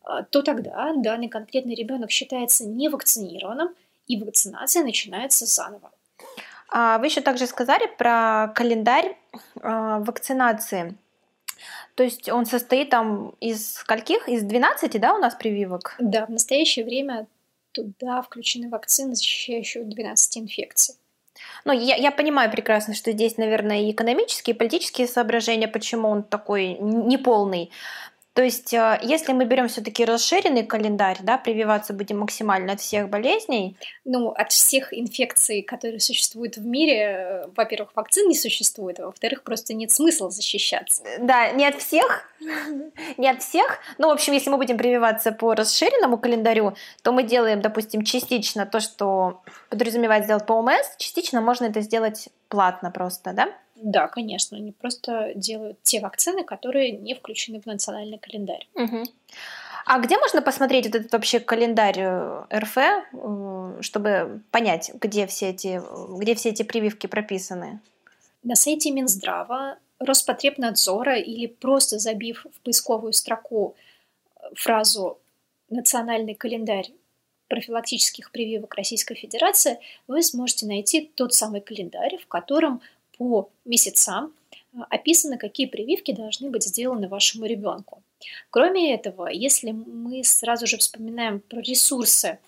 а, 0.03 0.23
то 0.23 0.41
тогда 0.41 0.93
данный 0.95 1.27
конкретный 1.27 1.75
ребенок 1.75 2.11
считается 2.11 2.65
невакцинированным, 2.65 3.69
и 4.07 4.17
вакцинация 4.17 4.83
начинается 4.83 5.45
заново. 5.45 5.91
А 6.71 6.97
вы 6.99 7.07
еще 7.07 7.21
также 7.21 7.47
сказали 7.47 7.87
про 7.97 8.51
календарь 8.55 9.17
а, 9.61 9.99
вакцинации. 9.99 10.95
То 11.95 12.03
есть 12.03 12.29
он 12.29 12.45
состоит 12.45 12.89
там 12.89 13.33
из 13.39 13.73
скольких? 13.73 14.29
Из 14.29 14.43
12, 14.43 14.99
да, 15.01 15.15
у 15.15 15.17
нас 15.17 15.35
прививок? 15.35 15.95
Да, 15.99 16.25
в 16.25 16.29
настоящее 16.29 16.85
время 16.85 17.27
туда 17.71 18.21
включены 18.21 18.69
вакцины, 18.69 19.15
защищающие 19.15 19.83
от 19.83 19.89
12 19.89 20.37
инфекций. 20.37 20.95
Ну, 21.65 21.73
я, 21.73 21.95
я 21.95 22.11
понимаю 22.11 22.51
прекрасно, 22.51 22.93
что 22.93 23.11
здесь, 23.11 23.37
наверное, 23.37 23.81
и 23.81 23.91
экономические, 23.91 24.55
и 24.55 24.57
политические 24.57 25.07
соображения, 25.07 25.67
почему 25.67 26.09
он 26.09 26.23
такой 26.23 26.77
неполный. 26.79 27.71
То 28.39 28.45
есть, 28.45 28.73
э, 28.73 28.97
если 29.01 29.33
мы 29.33 29.43
берем 29.43 29.67
все-таки 29.67 30.05
расширенный 30.05 30.65
календарь, 30.65 31.17
да, 31.21 31.37
прививаться 31.37 31.91
будем 31.91 32.19
максимально 32.19 32.71
от 32.71 32.79
всех 32.79 33.09
болезней. 33.09 33.75
Ну, 34.05 34.29
от 34.29 34.53
всех 34.53 34.97
инфекций, 34.97 35.61
которые 35.61 35.99
существуют 35.99 36.55
в 36.55 36.65
мире, 36.65 37.01
э, 37.01 37.47
во-первых, 37.53 37.91
вакцин 37.95 38.29
не 38.29 38.37
существует, 38.37 38.97
а 39.01 39.07
во-вторых, 39.07 39.43
просто 39.43 39.73
нет 39.73 39.91
смысла 39.91 40.29
защищаться. 40.29 41.03
Э, 41.03 41.17
да, 41.19 41.51
не 41.51 41.65
от 41.65 41.81
всех, 41.81 42.31
не 43.17 43.27
от 43.27 43.41
всех. 43.43 43.79
Ну, 43.97 44.07
в 44.07 44.11
общем, 44.11 44.31
если 44.31 44.49
мы 44.49 44.55
будем 44.55 44.77
прививаться 44.77 45.33
по 45.33 45.53
расширенному 45.53 46.17
календарю, 46.17 46.75
то 47.03 47.11
мы 47.11 47.23
делаем, 47.23 47.59
допустим, 47.59 48.05
частично 48.05 48.65
то, 48.65 48.79
что 48.79 49.41
подразумевает 49.69 50.23
сделать 50.23 50.45
по 50.45 50.53
ОМС, 50.53 50.95
частично 50.95 51.41
можно 51.41 51.65
это 51.65 51.81
сделать 51.81 52.29
платно 52.47 52.89
просто, 52.89 53.33
да? 53.33 53.49
Да, 53.81 54.07
конечно, 54.07 54.57
они 54.57 54.71
просто 54.71 55.31
делают 55.35 55.81
те 55.83 56.01
вакцины, 56.01 56.43
которые 56.43 56.91
не 56.91 57.15
включены 57.15 57.61
в 57.61 57.65
национальный 57.65 58.17
календарь. 58.17 58.67
Угу. 58.75 59.03
А 59.85 59.99
где 59.99 60.17
можно 60.17 60.41
посмотреть 60.41 60.85
вот 60.85 60.95
этот 60.95 61.11
вообще 61.11 61.39
календарь 61.39 61.99
э, 61.99 62.43
РФ, 62.53 62.77
э, 62.77 63.81
чтобы 63.81 64.41
понять, 64.51 64.91
где 64.93 65.25
все 65.27 65.49
эти, 65.49 65.81
где 66.19 66.35
все 66.35 66.49
эти 66.49 66.63
прививки 66.63 67.07
прописаны? 67.07 67.79
На 68.43 68.55
сайте 68.55 68.91
Минздрава, 68.91 69.77
Роспотребнадзора 69.99 71.17
или 71.17 71.47
просто 71.47 71.99
забив 71.99 72.45
в 72.53 72.61
поисковую 72.61 73.13
строку 73.13 73.75
э, 74.35 74.41
фразу 74.55 75.19
«Национальный 75.69 76.35
календарь 76.35 76.91
профилактических 77.47 78.31
прививок 78.31 78.75
Российской 78.75 79.15
Федерации», 79.15 79.79
вы 80.07 80.21
сможете 80.21 80.67
найти 80.67 81.11
тот 81.15 81.33
самый 81.33 81.61
календарь, 81.61 82.17
в 82.17 82.27
котором 82.27 82.81
по 83.19 83.51
месяцам 83.65 84.33
а, 84.73 84.85
описано, 84.89 85.37
какие 85.37 85.67
прививки 85.67 86.13
должны 86.13 86.49
быть 86.49 86.63
сделаны 86.63 87.07
вашему 87.07 87.45
ребенку. 87.45 88.01
Кроме 88.49 88.95
этого, 88.95 89.27
если 89.27 89.71
мы 89.71 90.23
сразу 90.23 90.65
же 90.65 90.77
вспоминаем 90.77 91.41
про 91.41 91.59
ресурсы 91.59 92.39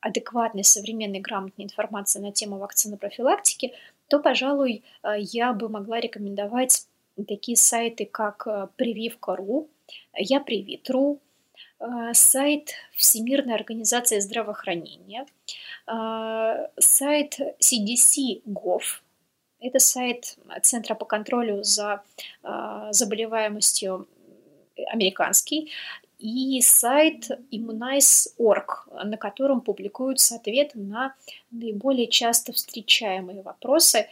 адекватной, 0.00 0.64
современной, 0.64 1.20
грамотной 1.20 1.64
информации 1.64 2.20
на 2.20 2.32
тему 2.32 2.58
вакцинопрофилактики, 2.58 3.72
то, 4.08 4.20
пожалуй, 4.20 4.84
а, 5.02 5.16
я 5.18 5.52
бы 5.52 5.68
могла 5.68 6.00
рекомендовать 6.00 6.86
такие 7.28 7.56
сайты, 7.56 8.06
как 8.06 8.46
а, 8.46 8.68
прививка.ру 8.76 9.68
Я 10.14 10.40
привит.ру, 10.40 11.20
сайт 12.12 12.70
Всемирной 12.94 13.56
организации 13.56 14.20
здравоохранения, 14.20 15.26
сайт 16.78 17.38
CDC.gov, 17.60 18.82
это 19.62 19.78
сайт 19.78 20.36
Центра 20.62 20.94
по 20.94 21.04
контролю 21.04 21.62
за 21.62 22.02
заболеваемостью 22.90 24.06
американский, 24.88 25.70
и 26.22 26.60
сайт 26.60 27.30
Immunize.org, 27.50 28.88
на 29.04 29.16
котором 29.16 29.60
публикуются 29.60 30.36
ответы 30.36 30.78
на 30.78 31.14
наиболее 31.50 32.06
часто 32.06 32.52
встречаемые 32.52 33.42
вопросы 33.42 34.08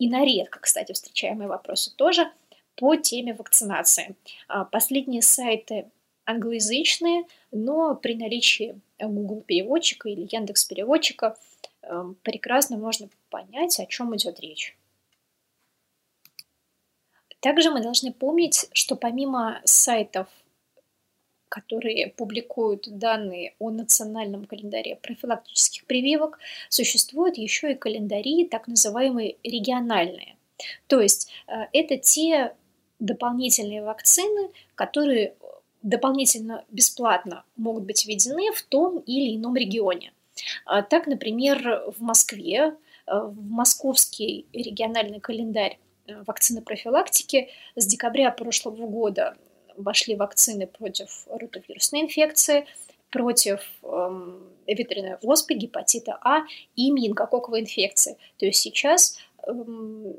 и 0.00 0.08
на 0.08 0.24
редко, 0.24 0.58
кстати, 0.58 0.92
встречаемые 0.92 1.48
вопросы 1.48 1.94
тоже 1.94 2.28
по 2.74 2.96
теме 2.96 3.34
вакцинации. 3.34 4.16
А, 4.48 4.64
последние 4.64 5.22
сайты 5.22 5.86
англоязычные, 6.24 7.24
но 7.52 7.94
при 7.94 8.14
наличии 8.16 8.80
Google 8.98 9.42
переводчика 9.42 10.08
или 10.08 10.26
Яндекс 10.28 10.64
переводчика 10.64 11.36
эм, 11.82 12.16
прекрасно 12.22 12.78
можно 12.78 13.08
понять, 13.30 13.78
о 13.78 13.86
чем 13.86 14.16
идет 14.16 14.40
речь. 14.40 14.76
Также 17.44 17.70
мы 17.70 17.82
должны 17.82 18.10
помнить, 18.10 18.70
что 18.72 18.96
помимо 18.96 19.60
сайтов 19.64 20.26
которые 21.50 22.08
публикуют 22.08 22.88
данные 22.98 23.54
о 23.60 23.70
национальном 23.70 24.44
календаре 24.44 24.96
профилактических 24.96 25.84
прививок, 25.84 26.40
существуют 26.68 27.38
еще 27.38 27.70
и 27.70 27.76
календари, 27.76 28.44
так 28.44 28.66
называемые 28.66 29.36
региональные. 29.44 30.36
То 30.88 31.00
есть 31.00 31.30
э, 31.46 31.66
это 31.72 31.96
те 31.96 32.56
дополнительные 32.98 33.84
вакцины, 33.84 34.50
которые 34.74 35.36
дополнительно 35.82 36.64
бесплатно 36.70 37.44
могут 37.54 37.84
быть 37.84 38.04
введены 38.04 38.50
в 38.50 38.62
том 38.62 38.98
или 38.98 39.36
ином 39.36 39.54
регионе. 39.54 40.12
А 40.66 40.82
так, 40.82 41.06
например, 41.06 41.84
в 41.96 42.02
Москве, 42.02 42.74
э, 43.06 43.12
в 43.12 43.40
московский 43.48 44.46
региональный 44.52 45.20
календарь 45.20 45.78
вакцины 46.06 46.62
профилактики 46.62 47.48
с 47.76 47.86
декабря 47.86 48.30
прошлого 48.30 48.86
года 48.86 49.36
вошли 49.76 50.14
вакцины 50.16 50.66
против 50.66 51.26
ротовирусной 51.28 52.02
инфекции, 52.02 52.66
против 53.10 53.60
эм, 53.82 54.42
ветряной 54.66 55.16
оспы, 55.22 55.54
гепатита 55.54 56.18
А 56.22 56.42
и 56.74 56.90
менингококковой 56.90 57.60
инфекции. 57.60 58.16
То 58.38 58.46
есть 58.46 58.60
сейчас 58.60 59.18
эм, 59.46 60.16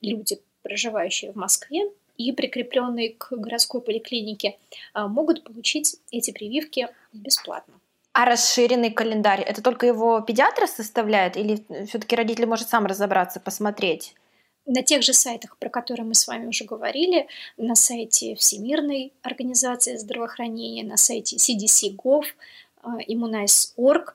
люди, 0.00 0.40
проживающие 0.62 1.32
в 1.32 1.36
Москве 1.36 1.90
и 2.16 2.32
прикрепленные 2.32 3.14
к 3.14 3.32
городской 3.32 3.80
поликлинике, 3.80 4.58
э, 4.94 5.06
могут 5.06 5.44
получить 5.44 5.96
эти 6.10 6.32
прививки 6.32 6.88
бесплатно. 7.12 7.74
А 8.12 8.24
расширенный 8.24 8.90
календарь, 8.90 9.42
это 9.42 9.62
только 9.62 9.86
его 9.86 10.20
педиатр 10.20 10.66
составляет 10.66 11.36
или 11.36 11.64
все-таки 11.86 12.16
родитель 12.16 12.46
может 12.46 12.68
сам 12.68 12.86
разобраться, 12.86 13.38
посмотреть? 13.38 14.14
На 14.68 14.82
тех 14.82 15.02
же 15.02 15.12
сайтах, 15.12 15.56
про 15.56 15.70
которые 15.70 16.06
мы 16.06 16.14
с 16.14 16.28
вами 16.28 16.46
уже 16.46 16.64
говорили, 16.64 17.26
на 17.56 17.74
сайте 17.74 18.34
Всемирной 18.34 19.12
организации 19.22 19.96
здравоохранения, 19.96 20.84
на 20.84 20.96
сайте 20.96 21.36
CDC.gov, 21.36 22.24
э, 22.84 22.88
Immunize.org, 23.08 24.14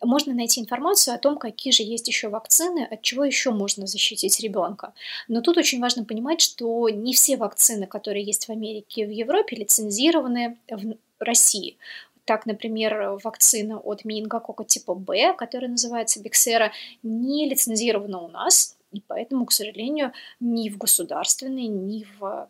можно 0.00 0.32
найти 0.32 0.60
информацию 0.60 1.14
о 1.14 1.18
том, 1.18 1.36
какие 1.36 1.72
же 1.72 1.82
есть 1.82 2.06
еще 2.06 2.28
вакцины, 2.28 2.86
от 2.88 3.02
чего 3.02 3.24
еще 3.24 3.50
можно 3.50 3.88
защитить 3.88 4.38
ребенка. 4.38 4.94
Но 5.26 5.40
тут 5.40 5.56
очень 5.56 5.80
важно 5.80 6.04
понимать, 6.04 6.40
что 6.40 6.88
не 6.88 7.12
все 7.12 7.36
вакцины, 7.36 7.88
которые 7.88 8.24
есть 8.24 8.46
в 8.46 8.50
Америке 8.50 9.02
и 9.02 9.06
в 9.06 9.10
Европе, 9.10 9.56
лицензированы 9.56 10.56
в 10.70 10.94
России. 11.18 11.76
Так, 12.24 12.46
например, 12.46 13.18
вакцина 13.24 13.80
от 13.80 14.04
менингокока 14.04 14.62
типа 14.62 14.94
Б, 14.94 15.32
которая 15.32 15.70
называется 15.70 16.20
Биксера, 16.22 16.70
не 17.02 17.48
лицензирована 17.48 18.20
у 18.20 18.28
нас, 18.28 18.77
и 18.92 19.00
поэтому, 19.00 19.46
к 19.46 19.52
сожалению, 19.52 20.12
ни 20.40 20.68
в 20.70 20.78
государственной, 20.78 21.66
ни 21.66 22.06
в 22.18 22.48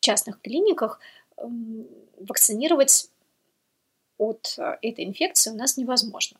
частных 0.00 0.40
клиниках 0.40 1.00
эм, 1.36 1.86
вакцинировать 2.18 3.10
от 4.18 4.54
э, 4.58 4.78
этой 4.82 5.04
инфекции 5.04 5.50
у 5.50 5.56
нас 5.56 5.76
невозможно. 5.76 6.38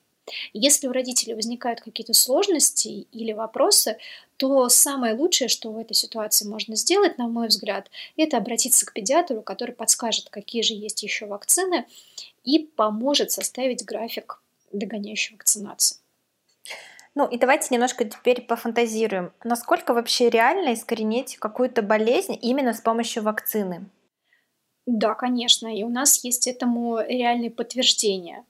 Если 0.53 0.87
у 0.87 0.93
родителей 0.93 1.35
возникают 1.35 1.81
какие-то 1.81 2.15
сложности 2.15 3.07
или 3.11 3.33
вопросы, 3.33 3.99
то 4.37 4.69
самое 4.69 5.15
лучшее, 5.15 5.49
что 5.49 5.73
в 5.73 5.79
этой 5.79 5.95
ситуации 5.95 6.47
можно 6.47 6.77
сделать, 6.77 7.19
на 7.19 7.27
мой 7.27 7.49
взгляд, 7.49 7.91
это 8.17 8.37
обратиться 8.37 8.87
к 8.87 8.93
педиатру, 8.93 9.43
который 9.43 9.75
подскажет, 9.75 10.29
какие 10.31 10.63
же 10.63 10.75
есть 10.75 11.03
еще 11.03 11.27
вакцины, 11.27 11.87
и 12.45 12.61
поможет 12.61 13.33
составить 13.33 13.85
график 13.85 14.41
догоняющей 14.73 15.35
вакцинации. 15.35 16.02
Ну 17.15 17.29
и 17.29 17.37
давайте 17.37 17.69
немножко 17.75 18.05
теперь 18.05 18.41
пофантазируем. 18.43 19.33
Насколько 19.45 19.93
вообще 19.93 20.31
реально 20.31 20.73
искоренить 20.73 21.37
какую-то 21.37 21.83
болезнь 21.83 22.39
именно 22.41 22.73
с 22.73 22.81
помощью 22.81 23.23
вакцины? 23.23 23.85
Да, 24.87 25.15
конечно, 25.15 25.75
и 25.75 25.83
у 25.83 25.91
нас 25.91 26.25
есть 26.25 26.49
этому 26.49 27.01
реальные 27.01 27.51
подтверждения. 27.51 28.45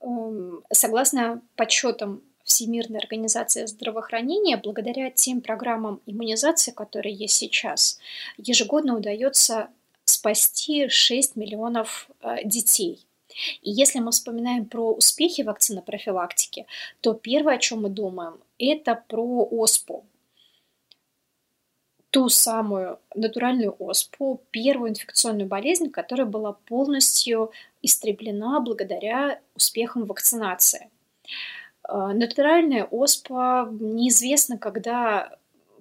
Эм, 0.00 0.64
согласно 0.72 1.42
подсчетам 1.56 2.22
Всемирной 2.42 2.98
организации 2.98 3.66
здравоохранения, 3.66 4.56
благодаря 4.56 5.10
тем 5.10 5.40
программам 5.40 6.00
иммунизации, 6.06 6.72
которые 6.72 7.14
есть 7.14 7.36
сейчас, 7.36 7.98
ежегодно 8.36 8.96
удается 8.96 9.68
спасти 10.04 10.88
6 10.88 11.36
миллионов 11.36 12.08
э, 12.20 12.44
детей– 12.44 13.06
и 13.62 13.70
если 13.70 13.98
мы 14.00 14.10
вспоминаем 14.10 14.66
про 14.66 14.92
успехи 14.92 15.42
вакцины 15.42 15.82
профилактики, 15.82 16.66
то 17.00 17.14
первое, 17.14 17.54
о 17.54 17.58
чем 17.58 17.82
мы 17.82 17.88
думаем, 17.88 18.40
это 18.58 19.02
про 19.08 19.48
оспу. 19.50 20.04
Ту 22.10 22.28
самую 22.28 23.00
натуральную 23.14 23.74
оспу, 23.78 24.40
первую 24.50 24.90
инфекционную 24.90 25.48
болезнь, 25.48 25.90
которая 25.90 26.26
была 26.26 26.52
полностью 26.52 27.50
истреблена 27.82 28.60
благодаря 28.60 29.40
успехам 29.56 30.04
вакцинации. 30.04 30.90
А, 31.82 32.12
натуральная 32.12 32.84
оспа 32.84 33.68
неизвестно, 33.70 34.58
когда 34.58 35.38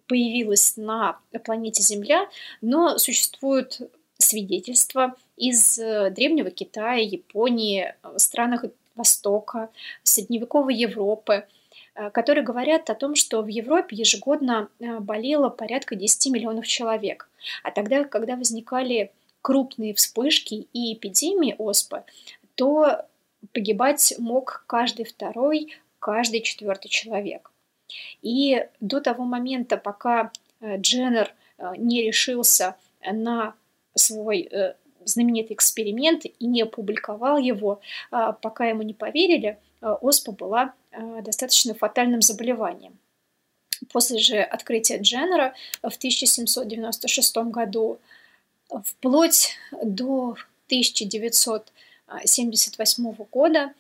появилась 0.08 0.76
на 0.76 1.20
планете 1.44 1.82
Земля, 1.82 2.28
но 2.62 2.98
существуют 2.98 3.80
свидетельства 4.18 5.16
из 5.38 5.80
э, 5.80 6.10
Древнего 6.12 6.52
Китая, 6.52 7.02
Японии, 7.02 7.94
э, 8.04 8.18
странах 8.18 8.66
Востока, 8.96 9.70
средневековой 10.04 10.76
Европы, 10.76 11.48
э, 11.96 12.10
которые 12.12 12.44
говорят 12.44 12.90
о 12.90 12.96
том, 12.96 13.16
что 13.16 13.42
в 13.42 13.48
Европе 13.48 13.96
ежегодно 13.96 14.70
болело 14.80 15.50
порядка 15.50 15.96
10 15.96 16.32
миллионов 16.32 16.68
человек. 16.68 17.30
А 17.64 17.72
тогда, 17.72 18.04
когда 18.04 18.36
возникали 18.36 19.12
крупные 19.42 19.94
вспышки 19.94 20.68
и 20.72 20.94
эпидемии 20.94 21.56
оспы, 21.58 22.04
то 22.56 23.06
погибать 23.54 24.14
мог 24.20 24.64
каждый 24.68 25.06
второй, 25.06 25.74
каждый 26.00 26.42
четвертый 26.42 26.90
человек. 26.90 27.52
И 28.22 28.66
до 28.80 29.02
того 29.02 29.26
момента, 29.26 29.76
пока 29.76 30.32
Дженнер 30.62 31.34
не 31.78 32.04
решился 32.04 32.78
на 33.06 33.54
свой 33.96 34.50
знаменитый 35.06 35.56
эксперимент 35.56 36.26
и 36.26 36.46
не 36.46 36.62
опубликовал 36.62 37.38
его, 37.38 37.80
э, 38.12 38.34
пока 38.42 38.66
ему 38.66 38.82
не 38.84 38.94
поверили, 38.94 39.58
э, 39.82 39.88
оспа 40.02 40.32
была 40.32 40.74
э, 40.92 41.22
достаточно 41.24 41.74
фатальным 41.74 42.22
заболеванием. 42.22 42.98
После 43.92 44.20
же 44.20 44.42
открытия 44.42 44.98
Дженнера 44.98 45.54
в 45.82 45.98
1796 45.98 47.52
году, 47.52 48.00
вплоть 48.70 49.58
до 49.72 50.38
1978 50.68 53.14
года, 53.32 53.74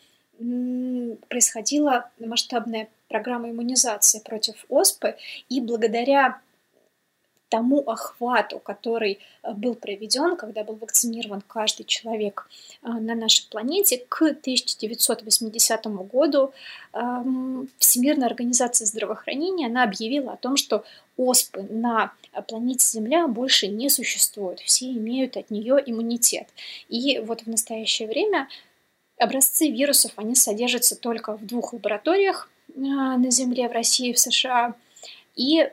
происходила 1.29 2.09
масштабная 2.19 2.89
программа 3.07 3.51
иммунизации 3.51 4.19
против 4.19 4.65
оспы, 4.69 5.15
и 5.47 5.61
благодаря 5.61 6.41
тому 7.53 7.83
охвату, 7.87 8.57
который 8.57 9.19
э, 9.43 9.53
был 9.53 9.75
проведен, 9.75 10.35
когда 10.37 10.63
был 10.63 10.73
вакцинирован 10.73 11.41
каждый 11.41 11.83
человек 11.83 12.49
э, 12.81 12.87
на 12.87 13.13
нашей 13.13 13.47
планете, 13.47 14.03
к 14.09 14.23
1980 14.23 15.85
году 16.11 16.51
эм, 16.93 17.69
Всемирная 17.77 18.27
организация 18.27 18.87
здравоохранения 18.87 19.67
она 19.67 19.83
объявила 19.83 20.31
о 20.31 20.37
том, 20.37 20.57
что 20.57 20.83
оспы 21.15 21.61
на 21.69 22.11
планете 22.47 22.87
Земля 22.87 23.27
больше 23.27 23.67
не 23.67 23.89
существует. 23.89 24.59
Все 24.59 24.87
имеют 24.87 25.37
от 25.37 25.51
нее 25.51 25.77
иммунитет. 25.85 26.47
И 26.89 27.19
вот 27.19 27.41
в 27.41 27.47
настоящее 27.47 28.07
время 28.07 28.47
образцы 29.19 29.69
вирусов, 29.69 30.13
они 30.15 30.33
содержатся 30.33 30.95
только 30.95 31.37
в 31.37 31.45
двух 31.45 31.73
лабораториях 31.73 32.49
э, 32.69 32.79
на 32.79 33.29
Земле, 33.29 33.69
в 33.69 33.73
России 33.73 34.09
и 34.09 34.13
в 34.13 34.17
США. 34.17 34.73
И 35.35 35.69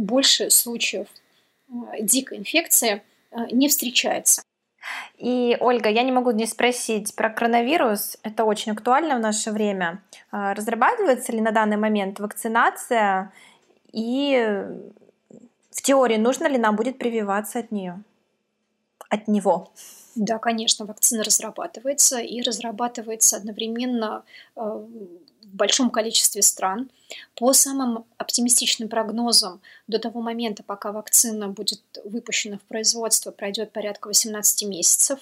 больше 0.00 0.50
случаев 0.50 1.08
э, 1.68 2.02
дикой 2.02 2.38
инфекции 2.38 3.02
не 3.52 3.68
встречается. 3.68 4.42
И, 5.18 5.56
Ольга, 5.60 5.88
я 5.88 6.02
не 6.02 6.12
могу 6.12 6.30
не 6.30 6.46
спросить 6.46 7.14
про 7.14 7.30
коронавирус. 7.30 8.16
Это 8.22 8.44
очень 8.44 8.72
актуально 8.72 9.16
в 9.16 9.20
наше 9.20 9.50
время. 9.50 10.02
А, 10.30 10.54
разрабатывается 10.54 11.32
ли 11.32 11.40
на 11.40 11.52
данный 11.52 11.76
момент 11.76 12.18
вакцинация? 12.20 13.32
И 13.92 14.64
в 15.70 15.82
теории 15.82 16.16
нужно 16.16 16.46
ли 16.46 16.58
нам 16.58 16.76
будет 16.76 16.98
прививаться 16.98 17.58
от 17.58 17.70
нее? 17.70 18.02
От 19.10 19.28
него? 19.28 19.72
Да, 20.14 20.38
конечно, 20.38 20.86
вакцина 20.86 21.22
разрабатывается 21.22 22.20
и 22.20 22.40
разрабатывается 22.42 23.36
одновременно 23.36 24.24
э, 24.56 24.60
в 24.60 25.54
большом 25.56 25.90
количестве 25.90 26.42
стран. 26.42 26.90
По 27.34 27.52
самым 27.52 28.04
оптимистичным 28.18 28.88
прогнозам, 28.88 29.60
до 29.88 29.98
того 29.98 30.20
момента, 30.20 30.62
пока 30.62 30.92
вакцина 30.92 31.48
будет 31.48 31.82
выпущена 32.04 32.58
в 32.58 32.62
производство, 32.62 33.30
пройдет 33.30 33.72
порядка 33.72 34.08
18 34.08 34.68
месяцев. 34.68 35.18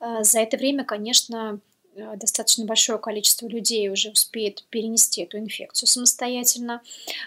Э, 0.00 0.22
за 0.22 0.40
это 0.40 0.56
время, 0.56 0.84
конечно, 0.84 1.60
э, 1.94 2.16
достаточно 2.16 2.64
большое 2.64 2.98
количество 2.98 3.48
людей 3.48 3.90
уже 3.90 4.10
успеет 4.10 4.64
перенести 4.70 5.22
эту 5.22 5.38
инфекцию 5.38 5.88
самостоятельно. 5.88 6.80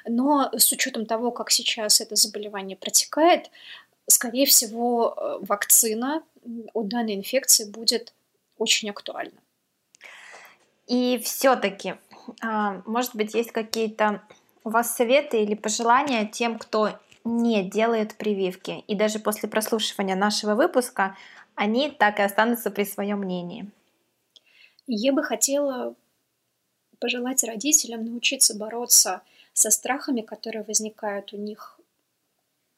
Но 0.07 0.51
с 0.57 0.71
учетом 0.71 1.05
того, 1.05 1.31
как 1.31 1.51
сейчас 1.51 2.01
это 2.01 2.15
заболевание 2.15 2.77
протекает, 2.77 3.51
скорее 4.07 4.45
всего, 4.45 5.39
вакцина 5.41 6.23
от 6.73 6.87
данной 6.87 7.15
инфекции 7.15 7.65
будет 7.65 8.13
очень 8.57 8.89
актуально. 8.89 9.39
И 10.87 11.21
все-таки, 11.23 11.95
а, 12.41 12.81
может 12.85 13.15
быть, 13.15 13.33
есть 13.33 13.51
какие-то 13.51 14.21
у 14.63 14.69
вас 14.69 14.95
советы 14.95 15.41
или 15.41 15.55
пожелания 15.55 16.25
тем, 16.25 16.57
кто 16.57 16.99
не 17.23 17.63
делает 17.63 18.15
прививки, 18.15 18.83
и 18.87 18.95
даже 18.95 19.19
после 19.19 19.47
прослушивания 19.47 20.15
нашего 20.15 20.55
выпуска 20.55 21.15
они 21.55 21.89
так 21.89 22.19
и 22.19 22.23
останутся 22.23 22.71
при 22.71 22.83
своем 22.83 23.19
мнении? 23.19 23.69
Я 24.87 25.13
бы 25.13 25.23
хотела 25.23 25.95
пожелать 26.99 27.43
родителям 27.43 28.05
научиться 28.05 28.57
бороться 28.57 29.21
со 29.53 29.69
страхами, 29.71 30.21
которые 30.21 30.63
возникают 30.63 31.33
у 31.33 31.37
них 31.37 31.72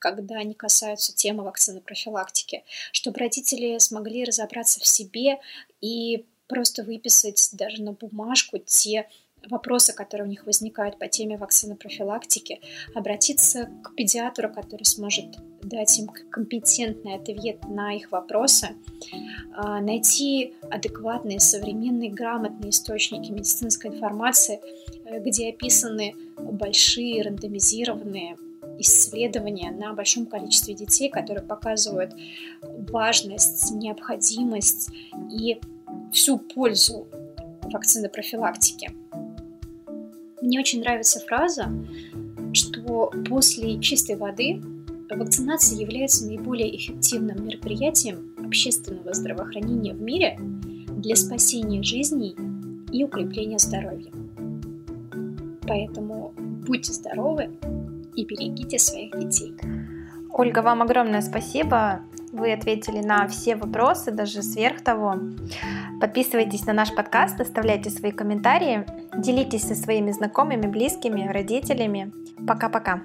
когда 0.06 0.36
они 0.36 0.54
касаются 0.54 1.16
темы 1.16 1.44
вакцины 1.44 1.82
профилактики, 1.82 2.64
чтобы 2.92 3.18
родители 3.18 3.80
смогли 3.80 4.24
разобраться 4.24 4.80
в 4.80 4.86
себе 4.86 5.40
и 5.82 6.26
просто 6.46 6.84
выписать 6.84 7.50
даже 7.54 7.82
на 7.82 7.94
бумажку 7.94 8.60
те 8.60 9.08
вопросы, 9.50 9.94
которые 9.94 10.28
у 10.28 10.30
них 10.30 10.46
возникают 10.46 11.00
по 11.00 11.08
теме 11.08 11.38
вакцины 11.38 11.76
профилактики, 11.76 12.62
обратиться 12.94 13.68
к 13.84 13.96
педиатру, 13.96 14.54
который 14.54 14.84
сможет 14.84 15.26
дать 15.64 15.98
им 15.98 16.08
компетентный 16.08 17.16
ответ 17.16 17.68
на 17.68 17.96
их 17.96 18.12
вопросы, 18.12 18.76
а, 19.56 19.82
найти 19.82 20.54
адекватные, 20.70 21.40
современные, 21.40 22.12
грамотные 22.12 22.70
источники 22.70 23.32
медицинской 23.32 23.90
информации, 23.90 24.62
э, 25.06 25.20
где 25.20 25.50
описаны 25.50 26.14
большие 26.38 27.24
рандомизированные 27.24 28.38
исследования 28.80 29.72
на 29.72 29.94
большом 29.94 30.26
количестве 30.26 30.74
детей, 30.74 31.10
которые 31.10 31.44
показывают 31.44 32.14
важность, 32.90 33.72
необходимость 33.72 34.90
и 35.32 35.60
всю 36.12 36.38
пользу 36.38 37.08
вакцины 37.64 38.10
профилактики. 38.10 38.92
Мне 40.42 40.60
очень 40.60 40.82
нравится 40.82 41.20
фраза, 41.20 41.70
что 42.54 43.12
после 43.28 43.80
чистой 43.80 44.16
воды 44.16 44.62
вакцинация 45.10 45.80
является 45.80 46.26
наиболее 46.26 46.76
эффективным 46.76 47.46
мероприятием 47.46 48.36
общественного 48.46 49.14
здравоохранения 49.14 49.94
в 49.94 50.02
мире 50.02 50.38
для 50.40 51.16
спасения 51.16 51.84
жизней 51.84 52.36
и 52.92 53.04
укрепления 53.04 53.60
здоровья. 53.60 54.12
Поэтому 55.68 56.34
будьте 56.38 56.94
здоровы, 56.94 57.50
и 58.16 58.26
берегите 58.26 58.80
своих 58.80 59.18
детей. 59.18 59.54
Ольга, 60.32 60.60
вам 60.60 60.82
огромное 60.82 61.22
спасибо. 61.22 62.02
Вы 62.32 62.52
ответили 62.52 63.00
на 63.00 63.28
все 63.28 63.56
вопросы, 63.56 64.12
даже 64.12 64.42
сверх 64.42 64.82
того. 64.82 65.16
Подписывайтесь 66.02 66.66
на 66.66 66.74
наш 66.74 66.94
подкаст, 66.94 67.40
оставляйте 67.40 67.90
свои 67.90 68.12
комментарии, 68.12 68.86
делитесь 69.18 69.64
со 69.64 69.76
своими 69.76 70.12
знакомыми, 70.12 70.68
близкими, 70.68 71.28
родителями. 71.28 72.12
Пока-пока. 72.46 73.04